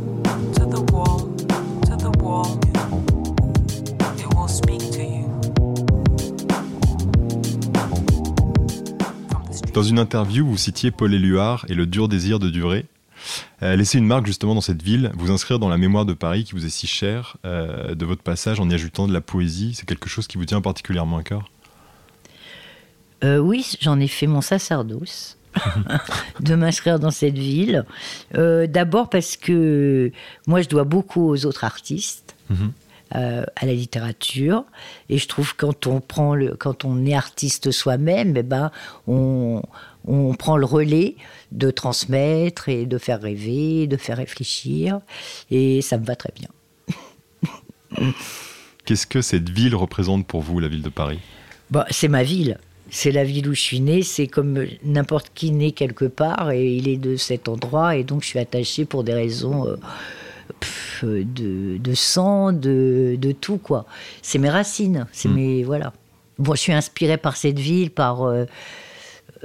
Dans 9.76 9.82
une 9.82 9.98
interview, 9.98 10.46
vous 10.46 10.56
citiez 10.56 10.90
Paul 10.90 11.12
Éluard 11.12 11.66
et 11.68 11.74
le 11.74 11.84
dur 11.84 12.08
désir 12.08 12.38
de 12.38 12.48
durer. 12.48 12.86
Euh, 13.62 13.76
laisser 13.76 13.98
une 13.98 14.06
marque 14.06 14.24
justement 14.24 14.54
dans 14.54 14.62
cette 14.62 14.80
ville, 14.80 15.12
vous 15.18 15.30
inscrire 15.30 15.58
dans 15.58 15.68
la 15.68 15.76
mémoire 15.76 16.06
de 16.06 16.14
Paris 16.14 16.44
qui 16.44 16.52
vous 16.52 16.64
est 16.64 16.70
si 16.70 16.86
chère, 16.86 17.36
euh, 17.44 17.94
de 17.94 18.06
votre 18.06 18.22
passage 18.22 18.58
en 18.58 18.70
y 18.70 18.72
ajoutant 18.72 19.06
de 19.06 19.12
la 19.12 19.20
poésie, 19.20 19.74
c'est 19.74 19.84
quelque 19.84 20.08
chose 20.08 20.28
qui 20.28 20.38
vous 20.38 20.46
tient 20.46 20.62
particulièrement 20.62 21.18
à 21.18 21.22
cœur? 21.22 21.50
Euh, 23.22 23.36
oui, 23.36 23.70
j'en 23.82 24.00
ai 24.00 24.08
fait 24.08 24.26
mon 24.26 24.40
sacerdoce 24.40 25.36
de 26.40 26.54
m'inscrire 26.54 26.98
dans 26.98 27.10
cette 27.10 27.36
ville. 27.36 27.84
D'abord 28.32 29.10
parce 29.10 29.36
que 29.36 30.10
moi, 30.46 30.62
je 30.62 30.70
dois 30.70 30.84
beaucoup 30.84 31.28
aux 31.28 31.44
autres 31.44 31.64
artistes. 31.64 32.34
Mhm. 32.48 32.72
Euh, 33.14 33.44
à 33.54 33.66
la 33.66 33.72
littérature 33.72 34.64
et 35.08 35.18
je 35.18 35.28
trouve 35.28 35.54
quand 35.56 35.86
on 35.86 36.00
prend 36.00 36.34
le 36.34 36.56
quand 36.56 36.84
on 36.84 37.06
est 37.06 37.14
artiste 37.14 37.70
soi-même 37.70 38.36
eh 38.36 38.42
ben 38.42 38.70
on, 39.06 39.62
on 40.06 40.34
prend 40.34 40.56
le 40.56 40.66
relais 40.66 41.16
de 41.52 41.70
transmettre 41.70 42.68
et 42.68 42.86
de 42.86 42.98
faire 42.98 43.20
rêver 43.20 43.86
de 43.86 43.96
faire 43.96 44.16
réfléchir 44.16 45.00
et 45.50 45.82
ça 45.82 45.98
me 45.98 46.04
va 46.04 46.16
très 46.16 46.32
bien 46.34 46.48
Qu'est-ce 48.84 49.06
que 49.06 49.20
cette 49.20 49.50
ville 49.50 49.74
représente 49.74 50.26
pour 50.26 50.42
vous, 50.42 50.60
la 50.60 50.68
ville 50.68 50.82
de 50.82 50.88
Paris? 50.88 51.18
Bah, 51.70 51.86
c'est 51.90 52.08
ma 52.08 52.22
ville. 52.22 52.58
C'est 52.88 53.10
la 53.10 53.24
ville 53.24 53.48
où 53.48 53.54
je 53.54 53.60
suis 53.60 53.80
née. 53.80 54.02
C'est 54.02 54.28
comme 54.28 54.64
n'importe 54.84 55.32
qui 55.34 55.50
né 55.50 55.72
quelque 55.72 56.04
part 56.04 56.52
et 56.52 56.76
il 56.76 56.88
est 56.88 56.96
de 56.96 57.16
cet 57.16 57.48
endroit. 57.48 57.96
Et 57.96 58.04
donc, 58.04 58.22
je 58.22 58.28
suis 58.28 58.38
attachée 58.38 58.84
pour 58.84 59.02
des 59.02 59.12
raisons 59.12 59.66
euh, 59.66 59.76
pff, 61.00 61.04
de, 61.04 61.76
de 61.78 61.94
sang, 61.94 62.52
de, 62.52 63.16
de 63.18 63.32
tout, 63.32 63.58
quoi. 63.58 63.86
C'est 64.22 64.38
mes 64.38 64.50
racines. 64.50 65.06
C'est 65.12 65.28
Mm. 65.28 65.34
mes. 65.34 65.62
Voilà. 65.64 65.92
Bon, 66.38 66.54
je 66.54 66.60
suis 66.60 66.72
inspirée 66.72 67.16
par 67.18 67.36
cette 67.36 67.58
ville, 67.58 67.90
par. 67.90 68.22
euh, 68.22 68.44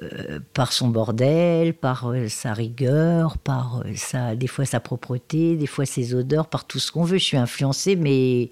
euh, 0.01 0.39
par 0.53 0.72
son 0.72 0.88
bordel, 0.88 1.74
par 1.74 2.10
euh, 2.10 2.29
sa 2.29 2.53
rigueur, 2.53 3.38
par 3.38 3.81
euh, 3.86 3.91
sa, 3.96 4.36
des 4.36 4.48
fois 4.48 4.63
sa 4.63 4.79
propreté, 4.79 5.58
des 5.58 5.67
fois 5.67 5.86
ses 5.86 6.15
odeurs, 6.15 6.48
par 6.48 6.65
tout 6.65 6.79
ce 6.79 6.93
qu'on 6.93 7.03
veut. 7.03 7.17
Je 7.17 7.24
suis 7.25 7.36
influencée, 7.38 7.98
mais 7.98 8.51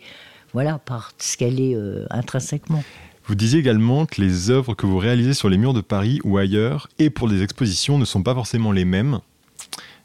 voilà, 0.54 0.80
par 0.80 1.14
ce 1.18 1.38
qu'elle 1.38 1.62
est 1.62 1.76
euh, 1.76 2.06
intrinsèquement. 2.10 2.84
Vous 3.26 3.36
disiez 3.36 3.60
également 3.60 4.06
que 4.06 4.20
les 4.22 4.50
œuvres 4.50 4.74
que 4.74 4.86
vous 4.86 4.98
réalisez 4.98 5.34
sur 5.34 5.50
les 5.50 5.58
murs 5.58 5.74
de 5.74 5.82
Paris 5.82 6.20
ou 6.26 6.38
ailleurs 6.38 6.90
et 7.00 7.10
pour 7.10 7.30
des 7.30 7.42
expositions 7.42 7.98
ne 7.98 8.06
sont 8.06 8.22
pas 8.22 8.34
forcément 8.34 8.74
les 8.74 8.86
mêmes. 8.86 9.20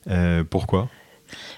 Euh, 0.09 0.45
pourquoi? 0.49 0.89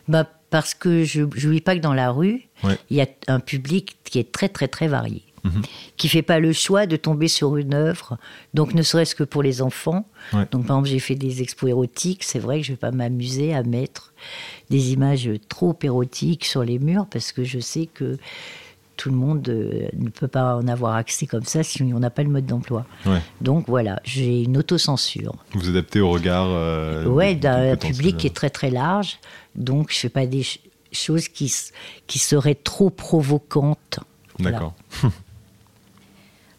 Bah, 0.09 0.27
parce 0.51 0.75
que 0.75 1.05
je 1.05 1.23
vis 1.49 1.61
pas 1.61 1.75
que 1.77 1.81
dans 1.81 1.95
la 1.95 2.11
rue, 2.11 2.43
Ouais. 2.65 2.79
il 2.91 2.97
y 2.97 3.01
a 3.01 3.07
un 3.29 3.41
public 3.41 3.97
qui 4.05 4.19
est 4.19 4.31
très 4.33 4.49
très 4.49 4.69
très 4.69 4.89
varié, 4.89 5.23
Mhm. 5.45 5.63
qui 5.97 6.09
fait 6.09 6.23
pas 6.23 6.39
le 6.41 6.53
choix 6.53 6.87
de 6.87 6.97
tomber 6.97 7.29
sur 7.29 7.57
une 7.57 7.75
œuvre. 7.75 8.17
Donc 8.55 8.75
ne 8.75 8.83
serait-ce 8.83 9.15
que 9.15 9.25
pour 9.25 9.43
les 9.43 9.61
enfants. 9.63 10.07
Ouais. 10.33 10.47
Donc 10.51 10.67
par 10.67 10.77
exemple 10.79 10.89
j'ai 10.91 10.99
fait 10.99 11.15
des 11.15 11.43
expos 11.43 11.69
érotiques, 11.71 12.25
c'est 12.25 12.39
vrai 12.39 12.61
que 12.61 12.67
je 12.67 12.73
vais 12.73 12.77
pas 12.79 12.91
m'amuser 12.93 13.55
à 13.55 13.63
mettre 13.63 14.13
des 14.71 14.93
images 14.93 15.31
trop 15.49 15.77
érotiques 15.83 16.45
sur 16.45 16.65
les 16.65 16.79
murs 16.79 17.07
parce 17.11 17.33
que 17.33 17.45
je 17.45 17.59
sais 17.61 17.87
que 17.87 18.17
tout 18.97 19.11
le 19.11 19.17
monde 19.17 19.47
euh, 19.51 19.89
ne 19.99 20.09
peut 20.09 20.27
pas 20.27 20.57
en 20.57 20.67
avoir 20.69 20.95
accès 20.95 21.27
comme 21.27 21.45
ça 21.45 21.63
si 21.63 21.83
on 21.83 21.99
n'a 21.99 22.09
pas 22.09 22.23
le 22.23 22.31
mode 22.31 22.47
d'emploi. 22.47 22.87
Ouais. 23.05 23.21
Donc 23.43 23.67
voilà, 23.69 24.01
j'ai 24.05 24.43
une 24.45 24.57
autocensure. 24.57 25.35
Vous 25.53 25.69
adaptez 25.69 26.01
au 26.01 26.09
regard 26.11 26.47
euh, 26.49 27.05
du- 27.05 27.37
d'un 27.37 27.73
du 27.77 27.79
public 27.93 28.17
qui 28.17 28.27
est 28.27 28.35
très 28.35 28.49
très 28.49 28.71
large. 28.71 29.19
Donc, 29.57 29.91
je 29.93 29.99
fais 29.99 30.09
pas 30.09 30.27
des 30.27 30.43
ch- 30.43 30.61
choses 30.93 31.29
qui, 31.29 31.53
qui 32.07 32.19
seraient 32.19 32.55
trop 32.55 32.91
provocantes. 32.91 34.01
Voilà. 34.39 34.59
D'accord. 34.59 34.75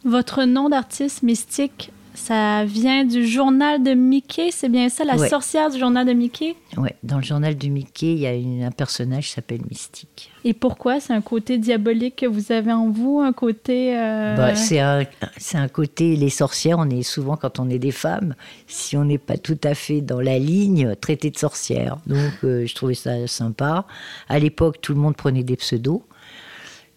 Votre 0.06 0.44
nom 0.46 0.70
d'artiste 0.70 1.24
mystique, 1.24 1.92
ça 2.18 2.66
vient 2.66 3.06
du 3.06 3.26
journal 3.28 3.82
de 3.84 3.94
Mickey, 3.94 4.50
c'est 4.52 4.70
bien 4.70 4.90
ça, 4.90 5.06
la 5.06 5.16
Ouais. 5.16 5.30
sorcière 5.30 5.70
du 5.70 5.78
journal 5.80 6.06
de 6.06 6.14
Mickey? 6.14 6.56
Ouais, 6.76 6.96
dans 7.04 7.18
le 7.18 7.24
journal 7.24 7.56
de 7.58 7.68
Mickey, 7.68 8.14
il 8.14 8.20
y 8.20 8.28
a 8.28 8.34
une- 8.34 8.64
un 8.64 8.72
personnage 8.72 9.28
qui 9.28 9.32
s'appelle 9.34 9.62
Mystique. 9.70 10.32
Et 10.44 10.54
pourquoi? 10.54 11.00
C'est 11.00 11.14
un 11.14 11.22
côté 11.22 11.58
diabolique 11.58 12.18
que 12.18 12.26
vous 12.26 12.52
avez 12.52 12.72
en 12.74 12.90
vous, 12.90 13.20
un 13.20 13.34
côté... 13.34 13.98
euh, 13.98 14.36
Bah, 14.36 14.56
c'est 14.56 14.80
un, 14.80 15.04
c'est 15.38 15.58
un 15.58 15.68
côté, 15.68 16.16
les 16.16 16.30
sorcières, 16.30 16.80
on 16.80 16.90
est 16.90 17.04
souvent, 17.04 17.36
quand 17.38 17.60
on 17.60 17.70
est 17.70 17.80
des 17.80 17.92
femmes, 17.92 18.34
si 18.66 18.98
on 18.98 19.06
n'est 19.06 19.18
pas 19.18 19.38
tout 19.38 19.60
à 19.64 19.74
fait 19.76 20.02
dans 20.02 20.20
la 20.20 20.40
ligne, 20.40 20.96
traité 21.00 21.30
de 21.30 21.38
sorcière. 21.38 21.98
Donc, 22.08 22.34
euh, 22.44 22.66
je 22.66 22.74
trouvais 22.76 22.96
ça 22.96 23.28
sympa. 23.28 23.86
À 24.28 24.40
l'époque, 24.40 24.82
tout 24.82 24.94
le 24.94 25.00
monde 25.00 25.16
prenait 25.16 25.44
des 25.44 25.56
pseudos. 25.56 26.02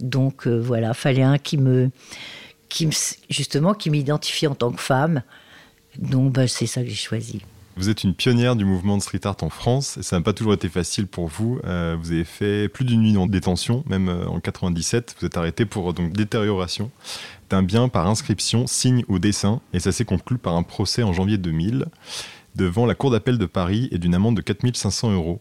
Donc, 0.01 0.47
euh, 0.47 0.59
voilà, 0.59 0.95
fallait 0.95 1.23
un 1.23 1.37
qui 1.37 1.59
me, 1.59 1.91
qui 2.71 2.87
me, 2.87 2.93
justement, 3.29 3.75
qui 3.75 3.91
m'identifie 3.91 4.47
en 4.47 4.55
tant 4.55 4.73
que 4.73 4.81
femme. 4.81 5.23
Donc, 5.99 6.33
bah, 6.33 6.49
c'est 6.49 6.67
ça 6.67 6.83
que 6.83 6.89
j'ai 6.89 6.95
choisi. 6.95 7.43
Vous 7.77 7.89
êtes 7.89 8.05
une 8.05 8.15
pionnière 8.15 8.57
du 8.57 8.65
mouvement 8.65 8.97
de 8.97 9.03
street 9.03 9.21
art 9.25 9.37
en 9.43 9.49
France 9.49 9.97
et 9.97 10.03
ça 10.03 10.17
n'a 10.17 10.23
pas 10.23 10.33
toujours 10.33 10.55
été 10.55 10.69
facile 10.69 11.07
pour 11.07 11.29
vous. 11.29 11.61
Euh, 11.65 11.97
vous 12.01 12.13
avez 12.13 12.25
fait 12.25 12.69
plus 12.69 12.85
d'une 12.85 13.03
nuit 13.03 13.17
en 13.17 13.27
détention, 13.27 13.85
même 13.87 14.09
euh, 14.09 14.27
en 14.27 14.41
97. 14.41 15.17
Vous 15.19 15.27
êtes 15.27 15.37
arrêté 15.37 15.65
pour 15.65 15.95
donc 15.95 16.13
détérioration 16.13 16.91
d'un 17.49 17.63
bien 17.63 17.89
par 17.89 18.07
inscription, 18.07 18.67
signe 18.67 19.05
ou 19.09 19.19
dessin 19.19 19.61
et 19.73 19.81
ça 19.81 19.93
s'est 19.93 20.05
conclu 20.05 20.37
par 20.37 20.57
un 20.57 20.63
procès 20.63 21.03
en 21.03 21.13
janvier 21.13 21.39
2000 21.39 21.87
devant 22.55 22.87
la 22.87 22.95
Cour 22.95 23.11
d'appel 23.11 23.39
de 23.39 23.47
Paris 23.47 23.89
et 23.93 23.99
d'une 23.99 24.15
amende 24.15 24.37
de 24.37 24.43
4500 24.43 25.13
euros. 25.13 25.41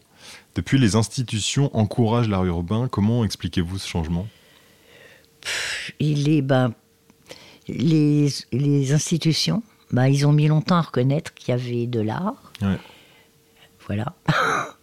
Depuis, 0.54 0.78
les 0.78 0.96
institutions 0.96 1.74
encouragent 1.76 2.28
l'art 2.28 2.44
urbain. 2.44 2.88
Comment 2.88 3.24
expliquez-vous 3.24 3.78
ce 3.78 3.88
changement? 3.88 4.26
Il 5.98 6.28
est, 6.28 6.42
ben, 6.42 6.72
les, 7.72 8.28
les 8.52 8.92
institutions, 8.92 9.62
ben, 9.92 10.06
ils 10.06 10.26
ont 10.26 10.32
mis 10.32 10.48
longtemps 10.48 10.76
à 10.76 10.82
reconnaître 10.82 11.34
qu'il 11.34 11.50
y 11.50 11.52
avait 11.52 11.86
de 11.86 12.00
l'art. 12.00 12.52
Ouais. 12.62 12.78
Voilà. 13.86 14.14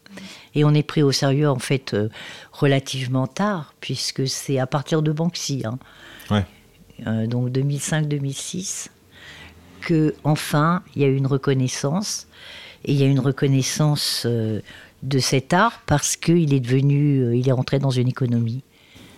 Et 0.55 0.63
on 0.63 0.73
est 0.73 0.83
pris 0.83 1.03
au 1.03 1.11
sérieux, 1.11 1.49
en 1.49 1.59
fait, 1.59 1.93
euh, 1.93 2.09
relativement 2.51 3.27
tard, 3.27 3.73
puisque 3.79 4.27
c'est 4.27 4.59
à 4.59 4.67
partir 4.67 5.01
de 5.01 5.11
Banksy, 5.11 5.63
hein. 5.65 5.77
Ouais. 6.31 6.45
Euh, 7.05 7.27
donc 7.27 7.49
2005-2006, 7.49 8.87
que 9.81 10.15
enfin 10.23 10.81
il 10.95 11.03
y 11.03 11.05
a 11.05 11.07
eu 11.07 11.15
une 11.15 11.27
reconnaissance. 11.27 12.27
Et 12.85 12.93
il 12.93 12.97
y 12.97 13.03
a 13.03 13.05
une 13.05 13.19
reconnaissance 13.19 14.23
euh, 14.25 14.61
de 15.03 15.19
cet 15.19 15.53
art 15.53 15.81
parce 15.85 16.15
qu'il 16.15 16.53
est 16.53 16.59
devenu, 16.59 17.37
il 17.37 17.47
est 17.47 17.51
rentré 17.51 17.77
dans 17.77 17.91
une 17.91 18.07
économie. 18.07 18.63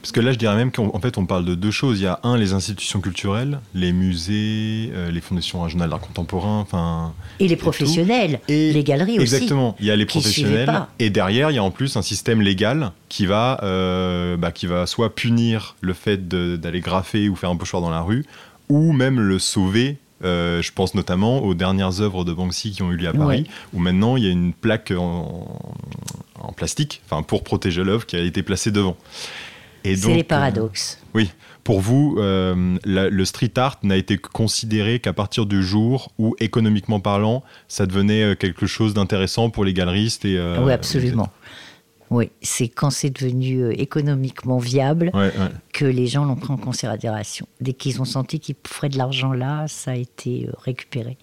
Parce 0.01 0.13
que 0.13 0.21
là, 0.21 0.31
je 0.31 0.37
dirais 0.37 0.55
même 0.55 0.71
qu'en 0.71 0.91
en 0.93 0.99
fait, 1.01 1.17
on 1.17 1.25
parle 1.25 1.43
de 1.43 1.55
deux 1.55 1.71
choses. 1.71 1.99
Il 1.99 2.03
y 2.03 2.07
a 2.07 2.19
un, 2.23 2.37
les 2.37 2.53
institutions 2.53 3.01
culturelles, 3.01 3.59
les 3.73 3.91
musées, 3.91 4.91
euh, 4.93 5.11
les 5.11 5.19
fondations 5.19 5.61
régionales 5.61 5.89
d'art 5.89 5.99
contemporain, 5.99 6.59
enfin. 6.59 7.13
Et 7.41 7.47
les 7.49 7.57
professionnels, 7.57 8.39
Et 8.47 8.71
les 8.71 8.83
galeries 8.85 9.19
aussi. 9.19 9.35
Exactement. 9.35 9.75
Il 9.79 9.85
y 9.87 9.91
a 9.91 9.95
les 9.97 10.05
professionnels. 10.05 10.83
Et 10.99 11.09
derrière, 11.09 11.51
il 11.51 11.55
y 11.55 11.57
a 11.57 11.63
en 11.63 11.71
plus 11.71 11.97
un 11.97 12.01
système 12.01 12.41
légal 12.41 12.91
qui 13.09 13.25
va, 13.25 13.59
euh, 13.63 14.37
bah, 14.37 14.51
qui 14.53 14.67
va 14.67 14.85
soit 14.85 15.13
punir 15.13 15.75
le 15.81 15.93
fait 15.93 16.27
d'aller 16.29 16.79
graffer 16.79 17.27
ou 17.27 17.35
faire 17.35 17.49
un 17.49 17.57
pochoir 17.57 17.81
dans 17.81 17.89
la 17.91 18.01
rue, 18.01 18.25
ou 18.69 18.93
même 18.93 19.19
le 19.19 19.37
sauver. 19.37 19.97
Euh, 20.23 20.61
je 20.61 20.71
pense 20.73 20.95
notamment 20.95 21.39
aux 21.43 21.53
dernières 21.53 22.01
œuvres 22.01 22.25
de 22.25 22.33
Banksy 22.33 22.71
qui 22.71 22.83
ont 22.83 22.91
eu 22.91 22.97
lieu 22.97 23.07
à 23.07 23.13
Paris, 23.13 23.43
Ouais. 23.43 23.49
où 23.73 23.79
maintenant 23.79 24.17
il 24.17 24.23
y 24.25 24.27
a 24.27 24.31
une 24.31 24.51
plaque 24.53 24.91
en, 24.91 25.61
en 26.39 26.51
plastique, 26.51 27.01
enfin 27.05 27.23
pour 27.23 27.43
protéger 27.43 27.83
l'œuvre, 27.85 28.05
qui 28.05 28.17
a 28.17 28.19
été 28.21 28.43
placée 28.43 28.71
devant. 28.71 28.97
C'est 29.83 30.13
les 30.13 30.19
euh, 30.19 30.23
paradoxes. 30.23 30.99
oui. 31.13 31.29
Pour 31.65 31.81
vous, 31.81 32.15
euh, 32.17 32.77
la- 32.83 33.09
le 33.09 33.25
street 33.25 33.51
art 33.57 33.77
n'a 33.83 33.95
été 33.97 34.17
considéré 34.17 34.99
qu'à 34.99 35.13
partir 35.13 35.45
du 35.45 35.61
jour 35.61 36.11
où, 36.17 36.35
économiquement 36.39 36.99
parlant, 36.99 37.43
ça 37.67 37.85
devenait 37.85 38.23
euh, 38.23 38.35
quelque 38.35 38.65
chose 38.65 38.95
d'intéressant 38.95 39.51
pour 39.51 39.65
les 39.65 39.73
galeristes 39.73 40.25
et. 40.25 40.37
euh, 40.37 40.63
oui, 40.65 40.71
absolument. 40.71 41.29
Oui, 42.09 42.31
c'est 42.41 42.69
quand 42.69 42.89
c'est 42.89 43.11
devenu 43.11 43.71
économiquement 43.73 44.57
viable 44.57 45.11
Ouais, 45.13 45.27
ouais. 45.27 45.31
que 45.71 45.85
les 45.85 46.07
gens 46.07 46.25
l'ont 46.25 46.37
pris 46.37 46.51
en 46.51 46.57
considération. 46.57 47.47
Dès 47.61 47.73
qu'ils 47.73 48.01
ont 48.01 48.05
senti 48.05 48.39
qu'ils 48.39 48.55
feraient 48.65 48.89
de 48.89 48.97
l'argent 48.97 49.31
là, 49.31 49.65
ça 49.67 49.91
a 49.91 49.95
été 49.95 50.47
récupéré. 50.63 51.17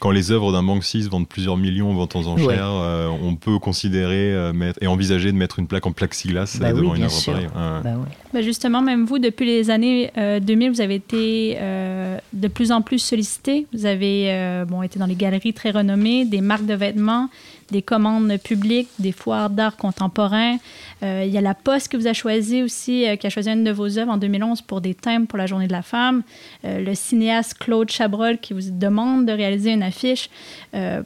Quand 0.00 0.10
les 0.10 0.32
œuvres 0.32 0.50
d'un 0.50 0.62
Banksy 0.62 1.02
se 1.04 1.08
vendent 1.10 1.28
plusieurs 1.28 1.58
millions 1.58 1.90
en 1.90 1.94
vente 1.94 2.16
aux 2.16 2.26
enchères, 2.26 2.46
Ouais. 2.46 2.56
euh, 2.58 3.08
on 3.22 3.36
peut 3.36 3.58
considérer 3.58 4.32
euh, 4.34 4.52
mettre, 4.52 4.78
et 4.82 4.86
envisager 4.86 5.30
de 5.30 5.36
mettre 5.36 5.58
une 5.58 5.66
plaque 5.66 5.86
en 5.86 5.92
plexiglas 5.92 6.56
Bah 6.58 6.68
euh, 6.68 6.72
devant 6.72 6.92
oui, 6.92 6.98
une 6.98 7.04
œuvre 7.04 7.24
pareille. 7.26 7.46
Bah 7.54 7.82
ouais. 7.84 8.08
Ben 8.32 8.42
justement, 8.42 8.80
même 8.80 9.04
vous, 9.04 9.18
depuis 9.18 9.44
les 9.44 9.68
années 9.70 10.10
euh, 10.16 10.40
2000, 10.40 10.70
vous 10.72 10.80
avez 10.80 10.94
été 10.94 11.56
euh, 11.60 12.16
de 12.32 12.48
plus 12.48 12.72
en 12.72 12.80
plus 12.80 12.98
sollicité. 12.98 13.66
Vous 13.74 13.84
avez 13.84 14.32
euh, 14.32 14.64
bon, 14.64 14.82
été 14.82 14.98
dans 14.98 15.06
les 15.06 15.16
galeries 15.16 15.52
très 15.52 15.70
renommées, 15.70 16.24
des 16.24 16.40
marques 16.40 16.66
de 16.66 16.74
vêtements, 16.74 17.28
des 17.70 17.82
commandes 17.82 18.36
publiques, 18.38 18.88
des 18.98 19.12
foires 19.12 19.50
d'art 19.50 19.76
contemporain. 19.76 20.56
Euh, 21.02 21.24
il 21.26 21.32
y 21.32 21.38
a 21.38 21.40
La 21.40 21.54
Poste 21.54 21.88
que 21.88 21.96
vous 21.96 22.06
avez 22.06 22.14
choisi 22.14 22.62
aussi, 22.62 23.06
euh, 23.08 23.16
qui 23.16 23.26
a 23.26 23.30
choisi 23.30 23.48
une 23.50 23.64
de 23.64 23.70
vos 23.70 23.98
œuvres 23.98 24.10
en 24.12 24.16
2011 24.16 24.62
pour 24.62 24.80
des 24.80 24.94
thèmes 24.94 25.26
pour 25.26 25.38
la 25.38 25.46
Journée 25.46 25.66
de 25.66 25.72
la 25.72 25.82
femme. 25.82 26.22
Euh, 26.64 26.80
le 26.80 26.94
cinéaste 26.94 27.54
Claude 27.58 27.90
Chabrol 27.90 28.38
qui 28.38 28.52
vous 28.52 28.70
demande 28.70 29.26
de 29.26 29.32
réaliser 29.32 29.72
une 29.72 29.82
affiche 29.82 30.28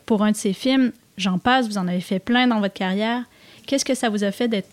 pour 0.06 0.22
un 0.24 0.32
de 0.32 0.36
ses 0.36 0.52
films. 0.52 0.92
J'en 1.16 1.38
passe, 1.38 1.68
vous 1.68 1.78
en 1.78 1.86
avez 1.86 2.00
fait 2.00 2.18
plein 2.18 2.46
dans 2.48 2.60
votre 2.60 2.74
carrière. 2.74 3.22
Qu'est-ce 3.66 3.84
que 3.84 3.94
ça 3.94 4.08
vous 4.08 4.24
a 4.24 4.30
fait 4.32 4.48
d'être 4.48 4.68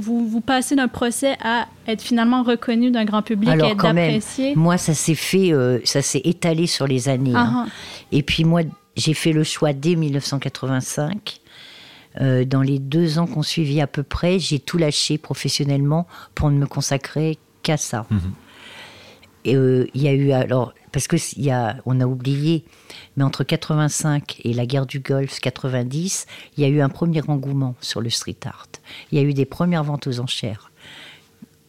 vous, 0.00 0.28
vous 0.28 0.40
passez 0.40 0.76
d'un 0.76 0.86
procès 0.86 1.36
à 1.42 1.66
être 1.88 2.02
finalement 2.02 2.44
reconnu 2.44 2.92
d'un 2.92 3.04
grand 3.04 3.22
public 3.22 3.48
et 3.50 3.52
Alors 3.52 3.70
être 3.70 3.76
quand 3.78 3.92
même, 3.94 4.10
apprécié? 4.10 4.54
moi 4.54 4.78
ça 4.78 4.94
s'est 4.94 5.16
fait, 5.16 5.52
euh, 5.52 5.80
ça 5.84 6.02
s'est 6.02 6.20
étalé 6.24 6.68
sur 6.68 6.86
les 6.86 7.08
années. 7.08 7.32
hein. 7.34 7.50
Ah, 7.52 7.64
ah. 7.66 7.70
Et 8.12 8.22
puis 8.22 8.44
moi, 8.44 8.60
j'ai 8.98 9.14
fait 9.14 9.32
le 9.32 9.44
choix 9.44 9.72
dès 9.72 9.94
1985. 9.96 11.40
Euh, 12.20 12.44
dans 12.44 12.62
les 12.62 12.78
deux 12.78 13.18
ans 13.18 13.26
qu'on 13.26 13.42
suivit 13.42 13.80
à 13.80 13.86
peu 13.86 14.02
près, 14.02 14.38
j'ai 14.38 14.58
tout 14.58 14.76
lâché 14.78 15.18
professionnellement 15.18 16.06
pour 16.34 16.50
ne 16.50 16.58
me 16.58 16.66
consacrer 16.66 17.38
qu'à 17.62 17.76
ça. 17.76 18.06
Et 19.44 19.54
euh, 19.54 19.86
il 19.94 20.02
y 20.02 20.08
a 20.08 20.12
eu 20.12 20.32
alors 20.32 20.74
parce 20.90 21.06
que 21.06 21.16
y 21.38 21.50
a, 21.50 21.76
on 21.86 22.00
a 22.00 22.06
oublié, 22.06 22.64
mais 23.16 23.22
entre 23.24 23.44
85 23.44 24.40
et 24.42 24.52
la 24.52 24.66
guerre 24.66 24.86
du 24.86 25.00
Golfe 25.00 25.38
90, 25.38 26.26
il 26.56 26.62
y 26.62 26.64
a 26.66 26.68
eu 26.68 26.80
un 26.80 26.88
premier 26.88 27.20
engouement 27.28 27.74
sur 27.80 28.00
le 28.00 28.10
street 28.10 28.38
art. 28.46 28.66
Il 29.12 29.18
y 29.18 29.20
a 29.20 29.24
eu 29.24 29.34
des 29.34 29.44
premières 29.44 29.84
ventes 29.84 30.06
aux 30.06 30.18
enchères 30.18 30.72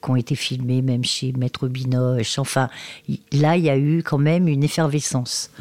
qui 0.02 0.10
ont 0.10 0.16
été 0.16 0.36
filmées 0.36 0.82
même 0.82 1.04
chez 1.04 1.34
Maître 1.34 1.68
Binoche. 1.68 2.40
Enfin, 2.40 2.70
y- 3.10 3.20
là, 3.34 3.58
il 3.58 3.66
y 3.66 3.70
a 3.70 3.78
eu 3.78 4.02
quand 4.04 4.18
même 4.18 4.48
une 4.48 4.64
effervescence. 4.64 5.52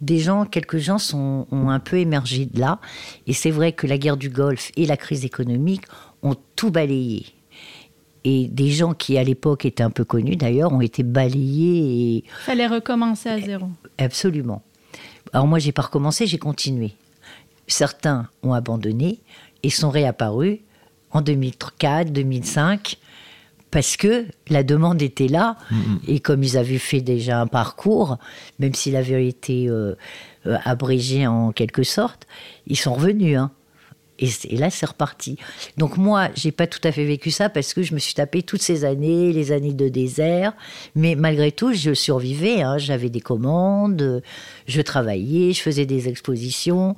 Des 0.00 0.18
gens, 0.18 0.46
quelques 0.46 0.78
gens 0.78 0.98
sont, 0.98 1.46
ont 1.50 1.68
un 1.68 1.78
peu 1.78 1.98
émergé 1.98 2.46
de 2.46 2.58
là. 2.58 2.80
Et 3.26 3.32
c'est 3.32 3.50
vrai 3.50 3.72
que 3.72 3.86
la 3.86 3.98
guerre 3.98 4.16
du 4.16 4.30
Golfe 4.30 4.72
et 4.76 4.86
la 4.86 4.96
crise 4.96 5.24
économique 5.24 5.84
ont 6.22 6.36
tout 6.56 6.70
balayé. 6.70 7.26
Et 8.24 8.48
des 8.48 8.70
gens 8.70 8.92
qui, 8.92 9.16
à 9.18 9.24
l'époque, 9.24 9.64
étaient 9.64 9.82
un 9.82 9.90
peu 9.90 10.04
connus, 10.04 10.36
d'ailleurs, 10.36 10.72
ont 10.72 10.80
été 10.80 11.02
balayés 11.02 12.16
et 12.16 12.24
Fallait 12.44 12.66
recommencer 12.66 13.28
à 13.28 13.40
zéro. 13.40 13.66
Absolument. 13.98 14.62
Alors 15.32 15.46
moi, 15.46 15.58
j'ai 15.58 15.72
pas 15.72 15.82
recommencé, 15.82 16.26
j'ai 16.26 16.38
continué. 16.38 16.92
Certains 17.66 18.28
ont 18.42 18.52
abandonné 18.52 19.20
et 19.62 19.70
sont 19.70 19.90
réapparus 19.90 20.58
en 21.12 21.22
2004, 21.22 22.12
2005, 22.12 22.98
parce 23.70 23.96
que 23.96 24.26
la 24.48 24.62
demande 24.62 25.00
était 25.02 25.28
là. 25.28 25.56
Et 26.08 26.20
comme 26.20 26.42
ils 26.42 26.56
avaient 26.58 26.78
fait 26.78 27.00
déjà 27.00 27.40
un 27.40 27.46
parcours, 27.46 28.18
même 28.58 28.74
s'il 28.74 28.96
avait 28.96 29.26
été 29.26 29.68
euh, 29.68 29.94
euh, 30.46 30.56
abrégé 30.64 31.26
en 31.26 31.52
quelque 31.52 31.82
sorte, 31.82 32.26
ils 32.66 32.76
sont 32.76 32.94
revenus. 32.94 33.38
hein. 33.38 33.50
Et 34.22 34.56
là, 34.58 34.68
c'est 34.68 34.84
reparti. 34.84 35.38
Donc 35.78 35.96
moi, 35.96 36.28
j'ai 36.34 36.52
pas 36.52 36.66
tout 36.66 36.80
à 36.84 36.92
fait 36.92 37.06
vécu 37.06 37.30
ça 37.30 37.48
parce 37.48 37.72
que 37.72 37.82
je 37.82 37.94
me 37.94 37.98
suis 37.98 38.12
tapé 38.12 38.42
toutes 38.42 38.60
ces 38.60 38.84
années, 38.84 39.32
les 39.32 39.50
années 39.50 39.72
de 39.72 39.88
désert. 39.88 40.52
Mais 40.94 41.14
malgré 41.14 41.52
tout, 41.52 41.72
je 41.72 41.94
survivais. 41.94 42.60
hein. 42.60 42.76
J'avais 42.76 43.08
des 43.08 43.22
commandes, 43.22 44.02
euh, 44.02 44.20
je 44.66 44.82
travaillais, 44.82 45.54
je 45.54 45.62
faisais 45.62 45.86
des 45.86 46.08
expositions. 46.08 46.96